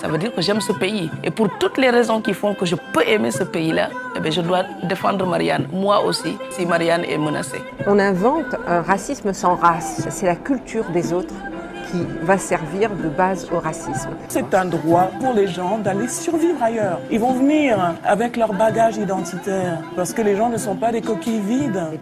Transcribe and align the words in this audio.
ça 0.00 0.06
veut 0.06 0.18
dire 0.18 0.32
que 0.32 0.40
j'aime 0.40 0.60
ce 0.60 0.72
pays. 0.72 1.10
Et 1.24 1.30
pour 1.30 1.48
toutes 1.58 1.76
les 1.76 1.90
raisons 1.90 2.20
qui 2.20 2.32
font 2.32 2.54
que 2.54 2.64
je 2.64 2.76
peux 2.92 3.06
aimer 3.06 3.32
ce 3.32 3.42
pays-là, 3.42 3.90
eh 4.16 4.20
bien, 4.20 4.30
je 4.30 4.40
dois 4.40 4.62
défendre 4.84 5.26
Marianne, 5.26 5.66
moi 5.72 6.04
aussi, 6.04 6.36
si 6.50 6.64
Marianne 6.64 7.04
est 7.04 7.18
menacée. 7.18 7.60
On 7.86 7.98
invente 7.98 8.54
un 8.66 8.80
racisme 8.82 9.32
sans 9.32 9.56
race. 9.56 10.06
C'est 10.08 10.26
la 10.26 10.36
culture 10.36 10.84
des 10.90 11.12
autres 11.12 11.34
qui 11.90 12.04
va 12.22 12.38
servir 12.38 12.90
de 12.90 13.08
base 13.08 13.48
au 13.52 13.58
racisme. 13.58 14.10
C'est 14.28 14.54
un 14.54 14.66
droit 14.66 15.10
pour 15.20 15.32
les 15.32 15.48
gens 15.48 15.78
d'aller 15.78 16.06
survivre 16.06 16.62
ailleurs. 16.62 17.00
Ils 17.10 17.18
vont 17.18 17.32
venir 17.32 17.96
avec 18.04 18.36
leur 18.36 18.52
bagage 18.52 18.98
identitaire 18.98 19.78
parce 19.96 20.12
que 20.12 20.22
les 20.22 20.36
gens 20.36 20.48
ne 20.48 20.58
sont 20.58 20.76
pas 20.76 20.92
des 20.92 21.00
coquilles 21.00 21.40
vides. 21.40 21.98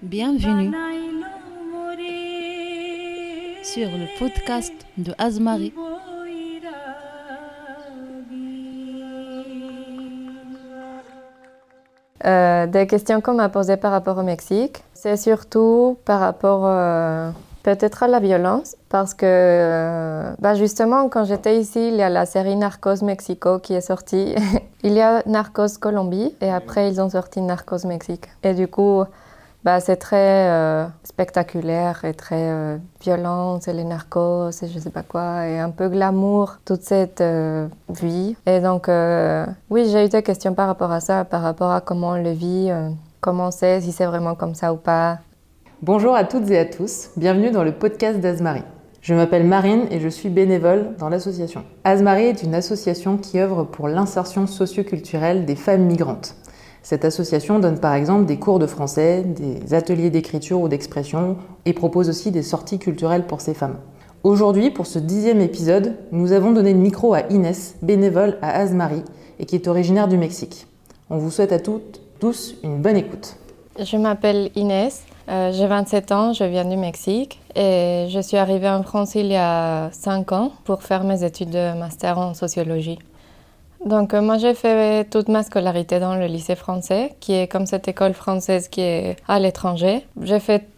Bienvenue 0.00 0.72
sur 3.62 3.88
le 3.88 4.06
podcast 4.18 4.72
de 4.96 5.12
Azmari. 5.18 5.72
Euh, 12.26 12.66
des 12.66 12.86
questions 12.86 13.20
qu'on 13.20 13.34
m'a 13.34 13.48
posées 13.48 13.76
par 13.76 13.92
rapport 13.92 14.18
au 14.18 14.22
Mexique, 14.22 14.82
c'est 14.92 15.16
surtout 15.16 15.96
par 16.04 16.20
rapport 16.20 16.62
euh, 16.64 17.30
peut-être 17.62 18.02
à 18.02 18.08
la 18.08 18.20
violence, 18.20 18.76
parce 18.90 19.14
que 19.14 19.24
euh, 19.24 20.32
bah 20.38 20.54
justement, 20.54 21.08
quand 21.08 21.24
j'étais 21.24 21.58
ici, 21.58 21.88
il 21.88 21.94
y 21.94 22.02
a 22.02 22.10
la 22.10 22.26
série 22.26 22.56
Narcos 22.56 23.02
Mexico 23.02 23.58
qui 23.58 23.72
est 23.72 23.80
sortie. 23.80 24.34
il 24.82 24.92
y 24.92 25.00
a 25.00 25.22
Narcos 25.24 25.78
Colombie, 25.80 26.34
et 26.42 26.50
après, 26.50 26.90
ils 26.90 27.00
ont 27.00 27.08
sorti 27.08 27.40
Narcos 27.40 27.86
Mexique. 27.86 28.26
Et 28.42 28.52
du 28.52 28.68
coup, 28.68 29.04
bah, 29.64 29.80
c'est 29.80 29.96
très 29.96 30.48
euh, 30.48 30.86
spectaculaire 31.04 32.04
et 32.04 32.14
très 32.14 32.50
euh, 32.50 32.78
violent, 33.00 33.60
c'est 33.60 33.72
les 33.72 33.84
narcos 33.84 34.50
et 34.62 34.68
je 34.68 34.78
sais 34.78 34.90
pas 34.90 35.02
quoi, 35.02 35.46
et 35.46 35.58
un 35.58 35.70
peu 35.70 35.88
glamour, 35.88 36.58
toute 36.64 36.82
cette 36.82 37.20
euh, 37.20 37.66
vie. 37.88 38.36
Et 38.46 38.60
donc, 38.60 38.88
oui, 39.70 39.88
j'ai 39.90 40.06
eu 40.06 40.08
des 40.08 40.22
questions 40.22 40.54
par 40.54 40.66
rapport 40.66 40.92
à 40.92 41.00
ça, 41.00 41.24
par 41.24 41.42
rapport 41.42 41.72
à 41.72 41.80
comment 41.80 42.10
on 42.10 42.22
le 42.22 42.32
vit, 42.32 42.70
comment 43.20 43.50
c'est, 43.50 43.80
si 43.80 43.92
c'est 43.92 44.06
vraiment 44.06 44.34
comme 44.34 44.54
ça 44.54 44.72
ou 44.72 44.76
pas. 44.76 45.18
Bonjour 45.82 46.14
à 46.14 46.24
toutes 46.24 46.50
et 46.50 46.58
à 46.58 46.64
tous, 46.64 47.10
bienvenue 47.16 47.50
dans 47.50 47.64
le 47.64 47.72
podcast 47.72 48.20
d'Azmarie. 48.20 48.64
Je 49.02 49.14
m'appelle 49.14 49.44
Marine 49.44 49.86
et 49.90 49.98
je 49.98 50.08
suis 50.08 50.28
bénévole 50.28 50.94
dans 50.98 51.08
l'association. 51.08 51.64
Azmarie 51.84 52.24
est 52.24 52.42
une 52.42 52.54
association 52.54 53.16
qui 53.16 53.40
œuvre 53.40 53.64
pour 53.64 53.88
l'insertion 53.88 54.46
socioculturelle 54.46 55.46
des 55.46 55.56
femmes 55.56 55.86
migrantes. 55.86 56.34
Cette 56.90 57.04
association 57.04 57.60
donne 57.60 57.78
par 57.78 57.94
exemple 57.94 58.26
des 58.26 58.36
cours 58.40 58.58
de 58.58 58.66
français, 58.66 59.22
des 59.22 59.74
ateliers 59.74 60.10
d'écriture 60.10 60.60
ou 60.60 60.66
d'expression 60.66 61.36
et 61.64 61.72
propose 61.72 62.08
aussi 62.08 62.32
des 62.32 62.42
sorties 62.42 62.80
culturelles 62.80 63.28
pour 63.28 63.40
ces 63.40 63.54
femmes. 63.54 63.76
Aujourd'hui, 64.24 64.72
pour 64.72 64.88
ce 64.88 64.98
dixième 64.98 65.40
épisode, 65.40 65.94
nous 66.10 66.32
avons 66.32 66.50
donné 66.50 66.72
le 66.72 66.80
micro 66.80 67.14
à 67.14 67.20
Inès, 67.30 67.76
bénévole 67.80 68.38
à 68.42 68.58
Azmari 68.58 69.04
et 69.38 69.46
qui 69.46 69.54
est 69.54 69.68
originaire 69.68 70.08
du 70.08 70.18
Mexique. 70.18 70.66
On 71.10 71.18
vous 71.18 71.30
souhaite 71.30 71.52
à 71.52 71.60
toutes, 71.60 72.00
tous 72.18 72.56
une 72.64 72.82
bonne 72.82 72.96
écoute. 72.96 73.36
Je 73.78 73.96
m'appelle 73.96 74.50
Inès, 74.56 75.04
euh, 75.28 75.52
j'ai 75.52 75.68
27 75.68 76.10
ans, 76.10 76.32
je 76.32 76.42
viens 76.42 76.64
du 76.64 76.76
Mexique 76.76 77.40
et 77.54 78.08
je 78.10 78.18
suis 78.18 78.36
arrivée 78.36 78.68
en 78.68 78.82
France 78.82 79.14
il 79.14 79.26
y 79.26 79.36
a 79.36 79.90
5 79.92 80.32
ans 80.32 80.50
pour 80.64 80.82
faire 80.82 81.04
mes 81.04 81.22
études 81.22 81.50
de 81.50 81.78
master 81.78 82.18
en 82.18 82.34
sociologie. 82.34 82.98
Donc 83.84 84.12
euh, 84.12 84.20
moi 84.20 84.36
j'ai 84.36 84.54
fait 84.54 85.08
toute 85.08 85.28
ma 85.28 85.42
scolarité 85.42 86.00
dans 86.00 86.14
le 86.14 86.26
lycée 86.26 86.54
français, 86.54 87.14
qui 87.20 87.32
est 87.32 87.48
comme 87.48 87.66
cette 87.66 87.88
école 87.88 88.12
française 88.12 88.68
qui 88.68 88.82
est 88.82 89.16
à 89.26 89.38
l'étranger. 89.38 90.06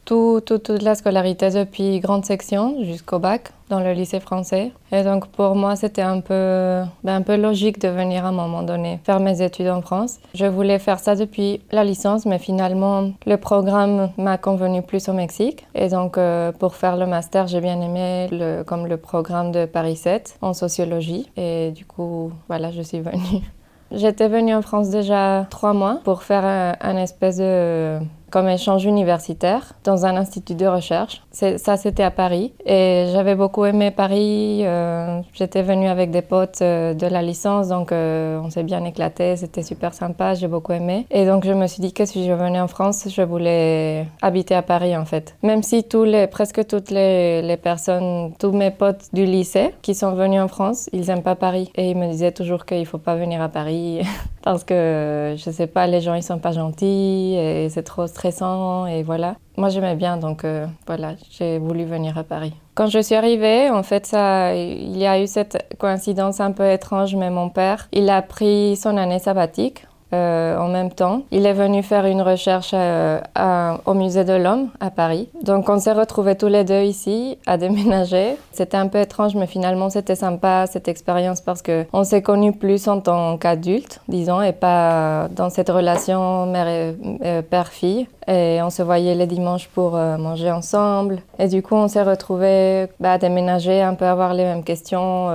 Toute 0.04 0.68
la 0.68 0.94
scolarité 0.94 1.50
depuis 1.50 2.00
grande 2.00 2.24
section 2.24 2.82
jusqu'au 2.84 3.18
bac 3.18 3.50
dans 3.68 3.80
le 3.80 3.92
lycée 3.92 4.20
français. 4.20 4.72
Et 4.90 5.02
donc 5.02 5.28
pour 5.28 5.54
moi, 5.54 5.76
c'était 5.76 6.02
un 6.02 6.20
peu, 6.20 6.82
ben, 7.04 7.16
un 7.16 7.22
peu 7.22 7.36
logique 7.36 7.80
de 7.80 7.88
venir 7.88 8.26
à 8.26 8.28
un 8.28 8.32
moment 8.32 8.62
donné 8.62 9.00
faire 9.04 9.20
mes 9.20 9.40
études 9.42 9.68
en 9.68 9.80
France. 9.80 10.18
Je 10.34 10.46
voulais 10.46 10.78
faire 10.78 10.98
ça 10.98 11.14
depuis 11.14 11.60
la 11.70 11.84
licence, 11.84 12.26
mais 12.26 12.38
finalement, 12.38 13.12
le 13.26 13.36
programme 13.36 14.10
m'a 14.18 14.36
convenu 14.38 14.82
plus 14.82 15.08
au 15.08 15.12
Mexique. 15.12 15.66
Et 15.74 15.88
donc 15.88 16.18
euh, 16.18 16.52
pour 16.52 16.74
faire 16.74 16.96
le 16.96 17.06
master, 17.06 17.46
j'ai 17.46 17.60
bien 17.60 17.80
aimé 17.80 18.28
le, 18.30 18.62
comme 18.62 18.86
le 18.86 18.96
programme 18.96 19.52
de 19.52 19.64
Paris 19.64 19.96
7 19.96 20.36
en 20.42 20.52
sociologie. 20.52 21.30
Et 21.36 21.70
du 21.70 21.86
coup, 21.86 22.32
voilà, 22.48 22.70
je 22.70 22.82
suis 22.82 23.00
venue. 23.00 23.42
J'étais 23.94 24.28
venue 24.28 24.54
en 24.54 24.62
France 24.62 24.88
déjà 24.88 25.46
trois 25.50 25.74
mois 25.74 26.00
pour 26.02 26.22
faire 26.22 26.44
un 26.80 26.96
espèce 26.96 27.36
de 27.36 27.98
comme 28.32 28.48
échange 28.48 28.84
universitaire 28.86 29.74
dans 29.84 30.06
un 30.06 30.16
institut 30.16 30.54
de 30.54 30.66
recherche. 30.66 31.22
Ça, 31.32 31.76
c'était 31.76 32.02
à 32.02 32.10
Paris. 32.10 32.52
Et 32.64 33.06
j'avais 33.12 33.34
beaucoup 33.34 33.64
aimé 33.66 33.90
Paris. 33.90 34.62
Euh, 34.64 35.20
j'étais 35.34 35.62
venue 35.62 35.86
avec 35.86 36.10
des 36.10 36.22
potes 36.22 36.62
euh, 36.62 36.94
de 36.94 37.06
la 37.06 37.20
licence, 37.20 37.68
donc 37.68 37.92
euh, 37.92 38.40
on 38.42 38.48
s'est 38.48 38.62
bien 38.62 38.84
éclaté. 38.84 39.36
C'était 39.36 39.62
super 39.62 39.92
sympa, 39.92 40.32
j'ai 40.32 40.48
beaucoup 40.48 40.72
aimé. 40.72 41.06
Et 41.10 41.26
donc 41.26 41.44
je 41.44 41.52
me 41.52 41.66
suis 41.66 41.82
dit 41.82 41.92
que 41.92 42.06
si 42.06 42.26
je 42.26 42.32
venais 42.32 42.60
en 42.60 42.68
France, 42.68 43.06
je 43.08 43.22
voulais 43.22 44.06
habiter 44.22 44.54
à 44.54 44.62
Paris 44.62 44.96
en 44.96 45.04
fait. 45.04 45.36
Même 45.42 45.62
si 45.62 45.84
tous 45.84 46.04
les, 46.04 46.26
presque 46.26 46.66
toutes 46.66 46.90
les, 46.90 47.42
les 47.42 47.58
personnes, 47.58 48.32
tous 48.38 48.52
mes 48.52 48.70
potes 48.70 49.08
du 49.12 49.26
lycée 49.26 49.74
qui 49.82 49.94
sont 49.94 50.12
venus 50.12 50.40
en 50.40 50.48
France, 50.48 50.88
ils 50.94 51.06
n'aiment 51.06 51.22
pas 51.22 51.36
Paris. 51.36 51.70
Et 51.74 51.90
ils 51.90 51.96
me 51.96 52.08
disaient 52.10 52.32
toujours 52.32 52.64
qu'il 52.64 52.80
ne 52.80 52.86
faut 52.86 52.98
pas 52.98 53.16
venir 53.16 53.42
à 53.42 53.50
Paris 53.50 54.00
parce 54.42 54.64
que, 54.64 55.34
je 55.36 55.50
sais 55.50 55.66
pas, 55.66 55.86
les 55.86 56.00
gens 56.00 56.14
ils 56.14 56.22
sont 56.22 56.38
pas 56.38 56.52
gentils 56.52 57.36
et 57.36 57.68
c'est 57.68 57.82
trop 57.82 58.06
stressant 58.06 58.21
et 58.24 59.02
voilà. 59.02 59.36
Moi 59.56 59.68
j'aimais 59.68 59.96
bien 59.96 60.16
donc 60.16 60.44
euh, 60.44 60.66
voilà, 60.86 61.14
j'ai 61.30 61.58
voulu 61.58 61.84
venir 61.84 62.16
à 62.18 62.24
Paris. 62.24 62.54
Quand 62.74 62.86
je 62.86 63.00
suis 63.00 63.14
arrivée, 63.14 63.68
en 63.68 63.82
fait, 63.82 64.06
ça, 64.06 64.54
il 64.54 64.96
y 64.96 65.06
a 65.06 65.20
eu 65.20 65.26
cette 65.26 65.76
coïncidence 65.78 66.40
un 66.40 66.52
peu 66.52 66.70
étrange, 66.70 67.14
mais 67.14 67.28
mon 67.28 67.50
père, 67.50 67.88
il 67.92 68.08
a 68.08 68.22
pris 68.22 68.76
son 68.76 68.96
année 68.96 69.18
sabbatique 69.18 69.84
euh, 70.12 70.58
en 70.58 70.68
même 70.68 70.90
temps. 70.90 71.22
Il 71.30 71.46
est 71.46 71.52
venu 71.52 71.82
faire 71.82 72.04
une 72.04 72.22
recherche 72.22 72.72
euh, 72.74 73.20
au 73.86 73.94
musée 73.94 74.24
de 74.24 74.34
l'homme 74.34 74.68
à 74.80 74.90
Paris. 74.90 75.28
Donc 75.42 75.68
on 75.68 75.78
s'est 75.78 75.92
retrouvés 75.92 76.36
tous 76.36 76.48
les 76.48 76.64
deux 76.64 76.82
ici 76.82 77.38
à 77.46 77.56
déménager. 77.56 78.36
C'était 78.52 78.76
un 78.76 78.88
peu 78.88 78.98
étrange, 78.98 79.34
mais 79.34 79.46
finalement 79.46 79.88
c'était 79.90 80.14
sympa 80.14 80.66
cette 80.66 80.88
expérience 80.88 81.40
parce 81.40 81.62
que 81.62 81.86
on 81.92 82.04
s'est 82.04 82.22
connus 82.22 82.52
plus 82.52 82.88
en 82.88 83.00
tant 83.00 83.38
qu'adultes, 83.38 84.00
disons, 84.08 84.42
et 84.42 84.52
pas 84.52 85.28
dans 85.30 85.50
cette 85.50 85.70
relation 85.70 86.46
mère 86.46 86.68
et 86.68 86.94
euh. 87.24 87.42
Et 88.28 88.60
on 88.62 88.70
se 88.70 88.82
voyait 88.82 89.14
les 89.14 89.26
dimanches 89.26 89.68
pour 89.68 89.92
manger 89.92 90.50
ensemble. 90.50 91.22
Et 91.38 91.48
du 91.48 91.60
coup, 91.60 91.74
on 91.74 91.88
s'est 91.88 92.02
retrouvés 92.02 92.86
bah, 93.00 93.14
à 93.14 93.18
déménager, 93.18 93.82
un 93.82 93.94
peu 93.94 94.04
avoir 94.04 94.32
les 94.32 94.44
mêmes 94.44 94.62
questions. 94.62 95.28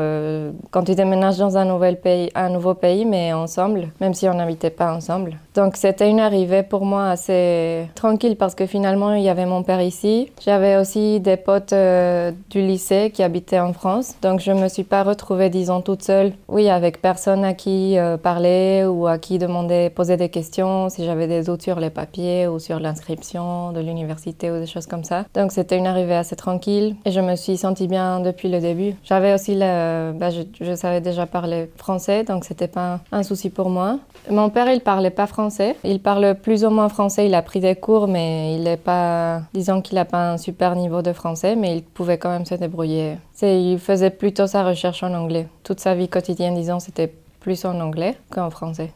quand 0.71 0.83
tu 0.83 0.95
déménages 0.95 1.37
dans 1.37 1.57
un, 1.57 1.65
nouvel 1.65 1.99
pays, 1.99 2.29
un 2.33 2.49
nouveau 2.49 2.75
pays, 2.75 3.05
mais 3.05 3.33
ensemble, 3.33 3.89
même 3.99 4.13
si 4.13 4.27
on 4.29 4.39
habitait 4.39 4.66
pas 4.69 4.93
ensemble. 4.93 5.37
Donc 5.57 5.75
c'était 5.75 6.09
une 6.09 6.19
arrivée 6.19 6.61
pour 6.61 6.85
moi 6.85 7.09
assez 7.09 7.87
tranquille 7.95 8.35
parce 8.35 8.53
que 8.53 8.67
finalement 8.67 9.13
il 9.13 9.23
y 9.23 9.29
avait 9.29 9.47
mon 9.47 9.63
père 9.63 9.81
ici. 9.81 10.31
J'avais 10.43 10.77
aussi 10.77 11.19
des 11.19 11.35
potes 11.35 11.73
euh, 11.73 12.31
du 12.51 12.61
lycée 12.61 13.11
qui 13.11 13.23
habitaient 13.23 13.59
en 13.59 13.73
France. 13.73 14.15
Donc 14.21 14.39
je 14.39 14.51
me 14.51 14.67
suis 14.67 14.83
pas 14.83 15.01
retrouvée 15.03 15.49
disons 15.49 15.81
toute 15.81 16.03
seule. 16.03 16.33
Oui, 16.47 16.69
avec 16.69 17.01
personne 17.01 17.43
à 17.43 17.53
qui 17.53 17.97
euh, 17.97 18.17
parler 18.17 18.85
ou 18.85 19.07
à 19.07 19.17
qui 19.17 19.39
demander, 19.39 19.89
poser 19.89 20.15
des 20.15 20.29
questions 20.29 20.89
si 20.89 21.03
j'avais 21.05 21.27
des 21.27 21.43
doutes 21.43 21.63
sur 21.63 21.79
les 21.79 21.89
papiers 21.89 22.47
ou 22.47 22.59
sur 22.59 22.79
l'inscription 22.79 23.71
de 23.71 23.79
l'université 23.79 24.51
ou 24.51 24.59
des 24.59 24.67
choses 24.67 24.85
comme 24.85 25.03
ça. 25.03 25.25
Donc 25.33 25.51
c'était 25.51 25.77
une 25.77 25.87
arrivée 25.87 26.15
assez 26.15 26.35
tranquille 26.35 26.95
et 27.05 27.11
je 27.11 27.19
me 27.19 27.35
suis 27.35 27.57
sentie 27.57 27.87
bien 27.87 28.19
depuis 28.19 28.49
le 28.49 28.59
début. 28.59 28.93
J'avais 29.03 29.33
aussi 29.33 29.55
le, 29.55 30.11
bah, 30.13 30.29
je, 30.29 30.41
je, 30.61 30.75
savais 30.75 31.01
déjà 31.01 31.25
parler 31.25 31.69
français 31.77 32.23
donc 32.23 32.45
c'était 32.45 32.67
pas 32.67 32.99
un, 33.11 33.17
un 33.19 33.23
souci 33.23 33.49
pour 33.49 33.69
moi. 33.69 33.97
Mon 34.29 34.49
père, 34.57 34.71
il 34.71 34.81
parlait 34.81 35.11
pas 35.11 35.27
français. 35.27 35.75
Il 35.83 35.99
parle 35.99 36.33
plus 36.33 36.65
ou 36.65 36.71
moins 36.71 36.89
français. 36.89 37.27
Il 37.27 37.35
a 37.35 37.43
pris 37.43 37.59
des 37.59 37.75
cours, 37.75 38.07
mais 38.07 38.55
il 38.55 38.65
est 38.65 38.83
pas, 38.83 39.41
disons 39.53 39.83
qu'il 39.83 39.97
n'a 39.97 40.05
pas 40.05 40.31
un 40.31 40.37
super 40.39 40.75
niveau 40.75 41.03
de 41.03 41.13
français, 41.13 41.55
mais 41.55 41.77
il 41.77 41.83
pouvait 41.83 42.17
quand 42.17 42.31
même 42.31 42.45
se 42.47 42.55
débrouiller. 42.55 43.17
Il 43.43 43.77
faisait 43.77 44.09
plutôt 44.09 44.47
sa 44.47 44.63
recherche 44.63 45.03
en 45.03 45.13
anglais. 45.13 45.47
Toute 45.63 45.79
sa 45.79 45.93
vie 45.93 46.09
quotidienne, 46.09 46.55
disons, 46.55 46.79
c'était 46.79 47.13
plus 47.39 47.65
en 47.65 47.79
anglais 47.79 48.17
qu'en 48.31 48.49
français. 48.49 48.89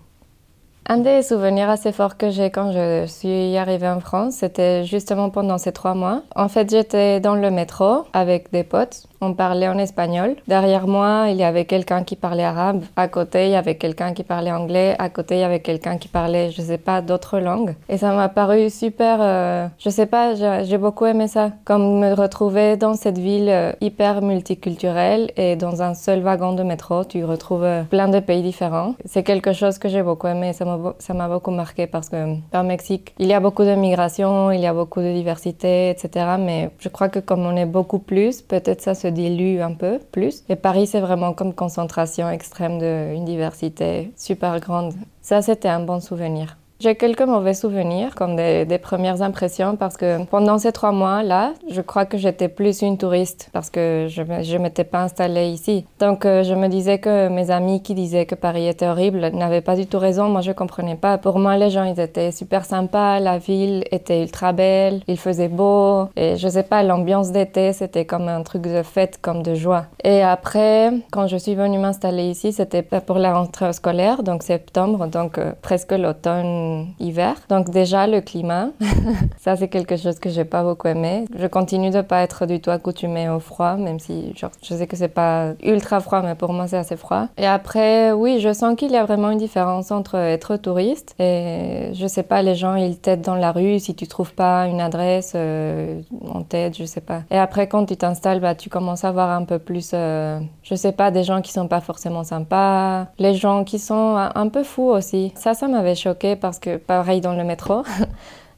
Un 0.93 0.97
des 0.97 1.23
souvenirs 1.23 1.69
assez 1.69 1.93
forts 1.93 2.17
que 2.17 2.31
j'ai 2.31 2.49
quand 2.49 2.73
je 2.73 3.05
suis 3.05 3.55
arrivée 3.55 3.87
en 3.87 4.01
France, 4.01 4.33
c'était 4.33 4.83
justement 4.83 5.29
pendant 5.29 5.57
ces 5.57 5.71
trois 5.71 5.93
mois. 5.93 6.23
En 6.35 6.49
fait, 6.49 6.69
j'étais 6.69 7.21
dans 7.21 7.35
le 7.35 7.49
métro 7.49 8.03
avec 8.11 8.51
des 8.51 8.65
potes 8.65 9.07
on 9.21 9.33
parlait 9.33 9.67
en 9.67 9.77
espagnol. 9.77 10.35
Derrière 10.47 10.87
moi, 10.87 11.27
il 11.29 11.37
y 11.37 11.43
avait 11.43 11.65
quelqu'un 11.65 12.03
qui 12.03 12.15
parlait 12.15 12.43
arabe. 12.43 12.83
À 12.95 13.07
côté, 13.07 13.45
il 13.45 13.51
y 13.51 13.55
avait 13.55 13.75
quelqu'un 13.75 14.13
qui 14.13 14.23
parlait 14.23 14.51
anglais. 14.51 14.95
À 14.97 15.09
côté, 15.09 15.35
il 15.35 15.41
y 15.41 15.43
avait 15.43 15.59
quelqu'un 15.59 15.97
qui 15.97 16.07
parlait, 16.07 16.49
je 16.49 16.61
sais 16.61 16.79
pas, 16.79 17.01
d'autres 17.01 17.39
langues. 17.39 17.75
Et 17.87 17.97
ça 17.97 18.13
m'a 18.13 18.29
paru 18.29 18.69
super, 18.69 19.19
euh, 19.21 19.67
je 19.77 19.89
sais 19.89 20.07
pas, 20.07 20.33
j'ai 20.63 20.77
beaucoup 20.77 21.05
aimé 21.05 21.27
ça. 21.27 21.51
Comme 21.65 21.99
me 21.99 22.13
retrouver 22.13 22.77
dans 22.77 22.95
cette 22.95 23.19
ville 23.19 23.49
euh, 23.49 23.73
hyper 23.79 24.23
multiculturelle 24.23 25.31
et 25.37 25.55
dans 25.55 25.83
un 25.83 25.93
seul 25.93 26.21
wagon 26.21 26.53
de 26.53 26.63
métro, 26.63 27.03
tu 27.03 27.23
retrouves 27.23 27.63
euh, 27.63 27.83
plein 27.83 28.07
de 28.07 28.19
pays 28.19 28.41
différents. 28.41 28.95
C'est 29.05 29.23
quelque 29.23 29.53
chose 29.53 29.77
que 29.77 29.87
j'ai 29.87 30.01
beaucoup 30.01 30.27
aimé. 30.27 30.53
Ça 30.99 31.13
m'a 31.13 31.27
beaucoup 31.27 31.51
marqué 31.51 31.87
parce 31.87 32.09
que 32.09 32.35
au 32.53 32.63
Mexique, 32.63 33.13
il 33.19 33.27
y 33.27 33.33
a 33.33 33.39
beaucoup 33.39 33.63
de 33.63 33.75
migration, 33.75 34.51
il 34.51 34.61
y 34.61 34.67
a 34.67 34.73
beaucoup 34.73 35.01
de 35.01 35.11
diversité, 35.13 35.89
etc. 35.89 36.35
Mais 36.39 36.71
je 36.79 36.89
crois 36.89 37.09
que 37.09 37.19
comme 37.19 37.45
on 37.45 37.55
est 37.55 37.65
beaucoup 37.65 37.99
plus, 37.99 38.41
peut-être 38.41 38.81
ça 38.81 38.93
se 38.93 39.07
dilue 39.07 39.61
un 39.61 39.73
peu 39.73 39.99
plus. 40.11 40.43
Et 40.49 40.55
Paris, 40.55 40.87
c'est 40.87 41.01
vraiment 41.01 41.33
comme 41.33 41.53
concentration 41.53 42.29
extrême 42.29 42.79
d'une 42.79 43.25
diversité 43.25 44.11
super 44.15 44.59
grande. 44.59 44.93
Ça, 45.21 45.41
c'était 45.41 45.69
un 45.69 45.81
bon 45.81 45.99
souvenir. 45.99 46.57
J'ai 46.81 46.95
quelques 46.95 47.21
mauvais 47.21 47.53
souvenirs, 47.53 48.15
comme 48.15 48.35
des, 48.35 48.79
premières 48.81 49.21
impressions, 49.21 49.75
parce 49.75 49.97
que 49.97 50.25
pendant 50.25 50.57
ces 50.57 50.71
trois 50.71 50.91
mois-là, 50.91 51.53
je 51.69 51.79
crois 51.81 52.05
que 52.05 52.17
j'étais 52.17 52.47
plus 52.47 52.81
une 52.81 52.97
touriste, 52.97 53.51
parce 53.53 53.69
que 53.69 54.07
je 54.09 54.23
ne 54.23 54.57
m'étais 54.57 54.83
pas 54.83 55.03
installée 55.03 55.49
ici. 55.49 55.85
Donc 55.99 56.25
euh, 56.25 56.41
je 56.41 56.55
me 56.55 56.69
disais 56.69 56.97
que 56.97 57.27
mes 57.27 57.51
amis 57.51 57.83
qui 57.83 57.93
disaient 57.93 58.25
que 58.25 58.33
Paris 58.33 58.67
était 58.67 58.87
horrible 58.87 59.19
n'avaient 59.31 59.61
pas 59.61 59.75
du 59.75 59.85
tout 59.85 59.99
raison, 59.99 60.27
moi 60.27 60.41
je 60.41 60.53
comprenais 60.53 60.95
pas. 60.95 61.19
Pour 61.19 61.37
moi, 61.37 61.55
les 61.55 61.69
gens, 61.69 61.83
ils 61.83 61.99
étaient 61.99 62.31
super 62.31 62.65
sympas, 62.65 63.19
la 63.19 63.37
ville 63.37 63.83
était 63.91 64.23
ultra 64.23 64.51
belle, 64.51 65.01
il 65.07 65.19
faisait 65.19 65.49
beau, 65.49 66.07
et 66.15 66.35
je 66.37 66.47
sais 66.47 66.63
pas, 66.63 66.81
l'ambiance 66.81 67.31
d'été, 67.31 67.73
c'était 67.73 68.05
comme 68.05 68.27
un 68.27 68.41
truc 68.41 68.63
de 68.63 68.81
fête, 68.81 69.19
comme 69.21 69.43
de 69.43 69.53
joie. 69.53 69.85
Et 70.03 70.23
après, 70.23 70.91
quand 71.11 71.27
je 71.27 71.37
suis 71.37 71.53
venue 71.53 71.77
m'installer 71.77 72.23
ici, 72.23 72.51
c'était 72.53 72.81
pour 72.81 73.19
la 73.19 73.35
rentrée 73.35 73.71
scolaire, 73.71 74.23
donc 74.23 74.41
septembre, 74.41 75.05
donc 75.05 75.37
euh, 75.37 75.51
presque 75.61 75.91
l'automne 75.91 76.70
hiver. 76.99 77.35
Donc 77.49 77.69
déjà 77.69 78.07
le 78.07 78.21
climat, 78.21 78.69
ça 79.37 79.55
c'est 79.55 79.67
quelque 79.67 79.97
chose 79.97 80.19
que 80.19 80.29
j'ai 80.29 80.45
pas 80.45 80.63
beaucoup 80.63 80.87
aimé. 80.87 81.25
Je 81.35 81.47
continue 81.47 81.89
de 81.89 82.01
pas 82.01 82.21
être 82.21 82.45
du 82.45 82.59
tout 82.59 82.71
accoutumée 82.71 83.29
au 83.29 83.39
froid, 83.39 83.75
même 83.75 83.99
si 83.99 84.33
genre, 84.35 84.51
je 84.63 84.73
sais 84.73 84.87
que 84.87 84.95
c'est 84.95 85.07
pas 85.07 85.53
ultra 85.63 85.99
froid, 85.99 86.21
mais 86.21 86.35
pour 86.35 86.53
moi 86.53 86.67
c'est 86.67 86.77
assez 86.77 86.97
froid. 86.97 87.27
Et 87.37 87.47
après, 87.47 88.11
oui, 88.11 88.39
je 88.39 88.53
sens 88.53 88.75
qu'il 88.75 88.91
y 88.91 88.97
a 88.97 89.05
vraiment 89.05 89.31
une 89.31 89.37
différence 89.37 89.91
entre 89.91 90.15
être 90.15 90.57
touriste 90.57 91.15
et 91.19 91.91
je 91.93 92.07
sais 92.07 92.23
pas, 92.23 92.41
les 92.41 92.55
gens 92.55 92.75
ils 92.75 92.97
t'aident 92.97 93.21
dans 93.21 93.35
la 93.35 93.51
rue 93.51 93.79
si 93.79 93.95
tu 93.95 94.07
trouves 94.07 94.33
pas 94.33 94.67
une 94.67 94.81
adresse, 94.81 95.33
euh, 95.35 96.01
on 96.21 96.43
t'aide, 96.43 96.75
je 96.77 96.85
sais 96.85 97.01
pas. 97.01 97.21
Et 97.31 97.37
après 97.37 97.67
quand 97.67 97.85
tu 97.85 97.97
t'installes, 97.97 98.39
bah 98.39 98.55
tu 98.55 98.69
commences 98.69 99.03
à 99.03 99.11
voir 99.11 99.29
un 99.31 99.43
peu 99.43 99.59
plus, 99.59 99.91
euh, 99.93 100.39
je 100.63 100.75
sais 100.75 100.91
pas, 100.91 101.11
des 101.11 101.23
gens 101.23 101.41
qui 101.41 101.51
sont 101.51 101.67
pas 101.67 101.81
forcément 101.81 102.23
sympas, 102.23 103.07
les 103.19 103.33
gens 103.33 103.63
qui 103.63 103.79
sont 103.79 104.15
un 104.15 104.47
peu 104.49 104.63
fous 104.63 104.89
aussi. 104.89 105.31
Ça, 105.35 105.53
ça 105.53 105.67
m'avait 105.67 105.95
choqué 105.95 106.35
parce 106.35 106.59
que 106.61 106.77
pareil 106.77 107.19
dans 107.19 107.33
le 107.33 107.43
métro. 107.43 107.83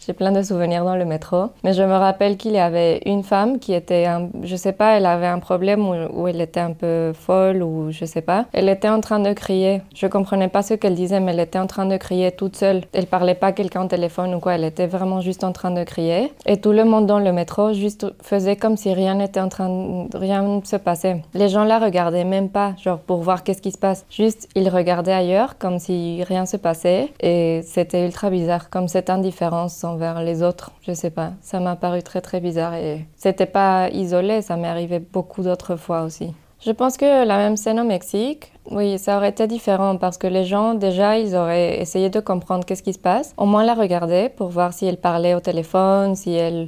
J'ai 0.05 0.11
plein 0.11 0.33
de 0.33 0.41
souvenirs 0.41 0.83
dans 0.83 0.97
le 0.97 1.05
métro. 1.05 1.51
Mais 1.63 1.71
je 1.71 1.81
me 1.81 1.94
rappelle 1.94 2.35
qu'il 2.35 2.51
y 2.51 2.59
avait 2.59 3.01
une 3.05 3.23
femme 3.23 3.59
qui 3.59 3.73
était, 3.73 4.05
un, 4.05 4.27
je 4.44 4.55
sais 4.57 4.73
pas, 4.73 4.97
elle 4.97 5.05
avait 5.05 5.27
un 5.27 5.39
problème 5.39 5.88
où, 5.88 6.27
elle 6.27 6.41
était 6.41 6.59
un 6.59 6.73
peu 6.73 7.13
folle 7.13 7.63
ou 7.63 7.91
je 7.91 8.03
sais 8.03 8.21
pas. 8.21 8.45
Elle 8.51 8.67
était 8.67 8.89
en 8.89 9.00
train 9.00 9.19
de 9.19 9.31
crier. 9.31 9.81
Je 9.95 10.07
comprenais 10.07 10.50
pas 10.50 10.61
ce 10.61 10.73
qu'elle 10.73 10.95
disait, 10.95 11.21
mais 11.21 11.31
elle 11.31 11.39
était 11.39 11.59
en 11.59 11.67
train 11.67 11.85
de 11.85 11.95
crier 11.95 12.31
toute 12.31 12.57
seule. 12.57 12.81
Elle 12.91 13.05
parlait 13.05 13.35
pas 13.35 13.47
à 13.47 13.51
quelqu'un 13.53 13.85
au 13.85 13.88
téléphone 13.88 14.35
ou 14.35 14.39
quoi. 14.39 14.55
Elle 14.55 14.65
était 14.65 14.88
vraiment 14.88 15.21
juste 15.21 15.45
en 15.45 15.53
train 15.53 15.71
de 15.71 15.83
crier. 15.83 16.33
Et 16.45 16.57
tout 16.57 16.73
le 16.73 16.83
monde 16.83 17.05
dans 17.05 17.19
le 17.19 17.31
métro 17.31 17.71
juste 17.71 18.05
faisait 18.21 18.57
comme 18.57 18.75
si 18.75 18.94
rien 18.94 19.15
n'était 19.15 19.39
en 19.39 19.50
train, 19.50 20.07
rien 20.13 20.41
ne 20.41 20.65
se 20.65 20.75
passait. 20.75 21.21
Les 21.33 21.47
gens 21.47 21.63
la 21.63 21.79
regardaient 21.79 22.25
même 22.25 22.50
pas, 22.50 22.73
genre 22.83 23.00
pour 23.00 23.21
voir 23.21 23.44
qu'est-ce 23.44 23.61
qui 23.61 23.71
se 23.71 23.77
passe. 23.77 24.05
Juste, 24.09 24.50
ils 24.55 24.67
regardaient 24.67 25.13
ailleurs 25.13 25.57
comme 25.57 25.79
si 25.79 26.23
rien 26.23 26.45
se 26.45 26.57
passait. 26.57 27.09
Et 27.21 27.61
c'était 27.63 28.05
ultra 28.05 28.29
bizarre, 28.29 28.69
comme 28.69 28.89
cette 28.89 29.09
indifférence 29.09 29.77
vers 29.95 30.21
les 30.21 30.43
autres. 30.43 30.71
Je 30.81 30.93
sais 30.93 31.09
pas, 31.09 31.33
ça 31.41 31.59
m'a 31.59 31.75
paru 31.75 32.03
très 32.03 32.21
très 32.21 32.39
bizarre 32.39 32.75
et 32.75 33.05
c'était 33.15 33.45
pas 33.45 33.89
isolé, 33.89 34.41
ça 34.41 34.57
m'est 34.57 34.67
arrivé 34.67 34.99
beaucoup 34.99 35.43
d'autres 35.43 35.75
fois 35.75 36.03
aussi. 36.03 36.33
Je 36.65 36.71
pense 36.71 36.95
que 36.95 37.25
la 37.25 37.37
même 37.37 37.57
scène 37.57 37.77
au 37.81 37.83
Mexique, 37.83 38.53
oui, 38.71 38.97
ça 38.97 39.17
aurait 39.17 39.31
été 39.31 39.47
différent 39.47 39.97
parce 39.97 40.17
que 40.17 40.27
les 40.27 40.45
gens, 40.45 40.75
déjà, 40.75 41.19
ils 41.19 41.35
auraient 41.35 41.81
essayé 41.81 42.09
de 42.09 42.21
comprendre 42.21 42.63
qu'est-ce 42.63 42.83
qui 42.83 42.93
se 42.93 42.99
passe. 42.99 43.33
Au 43.35 43.45
moins 43.45 43.65
la 43.65 43.73
regarder 43.73 44.29
pour 44.29 44.47
voir 44.47 44.71
si 44.71 44.85
elle 44.85 44.95
parlait 44.95 45.35
au 45.35 45.41
téléphone, 45.41 46.15
si 46.15 46.31
elle. 46.31 46.67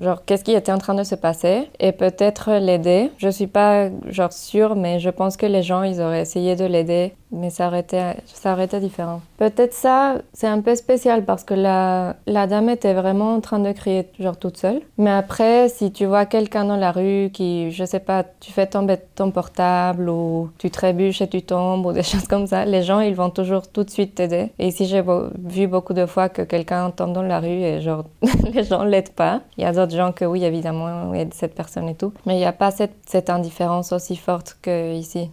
Genre, 0.00 0.24
qu'est-ce 0.24 0.44
qui 0.44 0.52
était 0.52 0.72
en 0.72 0.78
train 0.78 0.94
de 0.94 1.02
se 1.02 1.14
passer 1.14 1.68
et 1.78 1.92
peut-être 1.92 2.52
l'aider. 2.52 3.10
Je 3.18 3.28
suis 3.28 3.46
pas, 3.46 3.90
genre, 4.06 4.32
sûre, 4.32 4.76
mais 4.76 4.98
je 4.98 5.10
pense 5.10 5.36
que 5.36 5.44
les 5.44 5.62
gens, 5.62 5.82
ils 5.82 6.00
auraient 6.00 6.22
essayé 6.22 6.56
de 6.56 6.64
l'aider 6.64 7.12
mais 7.34 7.50
ça 7.50 7.66
aurait 7.66 7.80
été, 7.80 8.00
ça 8.26 8.52
aurait 8.52 8.64
été 8.64 8.80
différent. 8.80 9.20
Peut-être 9.36 9.74
ça, 9.74 10.16
c'est 10.32 10.46
un 10.46 10.60
peu 10.60 10.74
spécial 10.76 11.24
parce 11.24 11.44
que 11.44 11.54
la, 11.54 12.16
dame 12.26 12.68
était 12.68 12.94
vraiment 12.94 13.34
en 13.34 13.40
train 13.40 13.58
de 13.58 13.72
crier, 13.72 14.08
genre 14.18 14.36
toute 14.36 14.56
seule. 14.56 14.80
Mais 14.96 15.10
après, 15.10 15.68
si 15.68 15.92
tu 15.92 16.06
vois 16.06 16.26
quelqu'un 16.26 16.64
dans 16.64 16.76
la 16.76 16.92
rue 16.92 17.30
qui, 17.32 17.70
je 17.70 17.84
sais 17.84 18.00
pas, 18.00 18.24
tu 18.40 18.52
fais 18.52 18.66
tomber 18.66 18.96
ton 19.14 19.30
portable 19.30 20.08
ou 20.08 20.50
tu 20.58 20.70
trébuches 20.70 21.20
et 21.22 21.28
tu 21.28 21.42
tombes 21.42 21.86
ou 21.86 21.92
des 21.92 22.02
choses 22.12 22.28
comme 22.28 22.46
ça, 22.46 22.64
les 22.64 22.82
gens, 22.82 23.00
ils 23.00 23.14
vont 23.14 23.30
toujours 23.30 23.68
tout 23.68 23.84
de 23.84 23.90
suite 23.90 24.14
t'aider. 24.14 24.52
Et 24.58 24.68
ici, 24.68 24.86
j'ai 24.86 25.02
vu 25.44 25.66
beaucoup 25.66 25.92
de 25.92 26.06
fois 26.06 26.28
que 26.28 26.42
quelqu'un 26.42 26.90
tombe 26.90 27.12
dans 27.12 27.22
la 27.22 27.40
rue 27.40 27.48
et 27.48 27.80
genre, 27.80 28.04
les 28.52 28.64
gens 28.64 28.84
l'aident 28.84 29.10
pas. 29.10 29.40
Il 29.58 29.64
y 29.64 29.66
a 29.66 29.72
d'autres 29.72 29.96
gens 29.96 30.12
que 30.12 30.24
oui, 30.24 30.44
évidemment, 30.44 31.12
aident 31.14 31.34
cette 31.34 31.54
personne 31.54 31.88
et 31.88 31.94
tout. 31.94 32.12
Mais 32.26 32.34
il 32.34 32.38
n'y 32.38 32.44
a 32.44 32.52
pas 32.52 32.70
cette, 32.70 32.94
cette 33.06 33.30
indifférence 33.30 33.92
aussi 33.92 34.16
forte 34.16 34.56
qu'ici. 34.62 35.30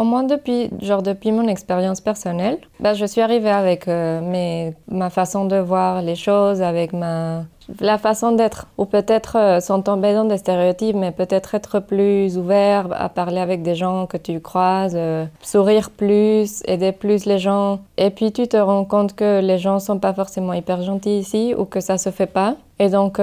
Au 0.00 0.04
moins 0.04 0.22
depuis, 0.22 0.70
genre 0.80 1.02
depuis 1.02 1.30
mon 1.30 1.46
expérience 1.46 2.00
personnelle, 2.00 2.56
bah, 2.80 2.94
je 2.94 3.04
suis 3.04 3.20
arrivée 3.20 3.50
avec 3.50 3.86
euh, 3.86 4.22
mes, 4.22 4.72
ma 4.90 5.10
façon 5.10 5.44
de 5.44 5.56
voir 5.56 6.00
les 6.00 6.14
choses, 6.14 6.62
avec 6.62 6.94
ma, 6.94 7.44
la 7.80 7.98
façon 7.98 8.32
d'être. 8.32 8.66
Ou 8.78 8.86
peut-être 8.86 9.36
euh, 9.36 9.60
sans 9.60 9.82
tomber 9.82 10.14
dans 10.14 10.24
des 10.24 10.38
stéréotypes, 10.38 10.96
mais 10.96 11.12
peut-être 11.12 11.54
être 11.54 11.80
plus 11.80 12.38
ouvert 12.38 12.86
à 12.92 13.10
parler 13.10 13.40
avec 13.40 13.62
des 13.62 13.74
gens 13.74 14.06
que 14.06 14.16
tu 14.16 14.40
croises, 14.40 14.94
euh, 14.96 15.26
sourire 15.42 15.90
plus, 15.90 16.62
aider 16.64 16.92
plus 16.92 17.26
les 17.26 17.38
gens. 17.38 17.80
Et 17.98 18.08
puis 18.08 18.32
tu 18.32 18.48
te 18.48 18.56
rends 18.56 18.86
compte 18.86 19.14
que 19.14 19.42
les 19.42 19.58
gens 19.58 19.80
sont 19.80 19.98
pas 19.98 20.14
forcément 20.14 20.54
hyper 20.54 20.80
gentils 20.80 21.18
ici 21.18 21.54
ou 21.54 21.66
que 21.66 21.80
ça 21.80 21.98
se 21.98 22.08
fait 22.08 22.24
pas. 22.24 22.56
Et 22.78 22.88
donc 22.88 23.20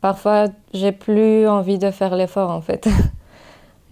parfois 0.00 0.44
j'ai 0.72 0.92
plus 0.92 1.48
envie 1.48 1.78
de 1.78 1.90
faire 1.90 2.14
l'effort 2.14 2.50
en 2.50 2.60
fait. 2.60 2.86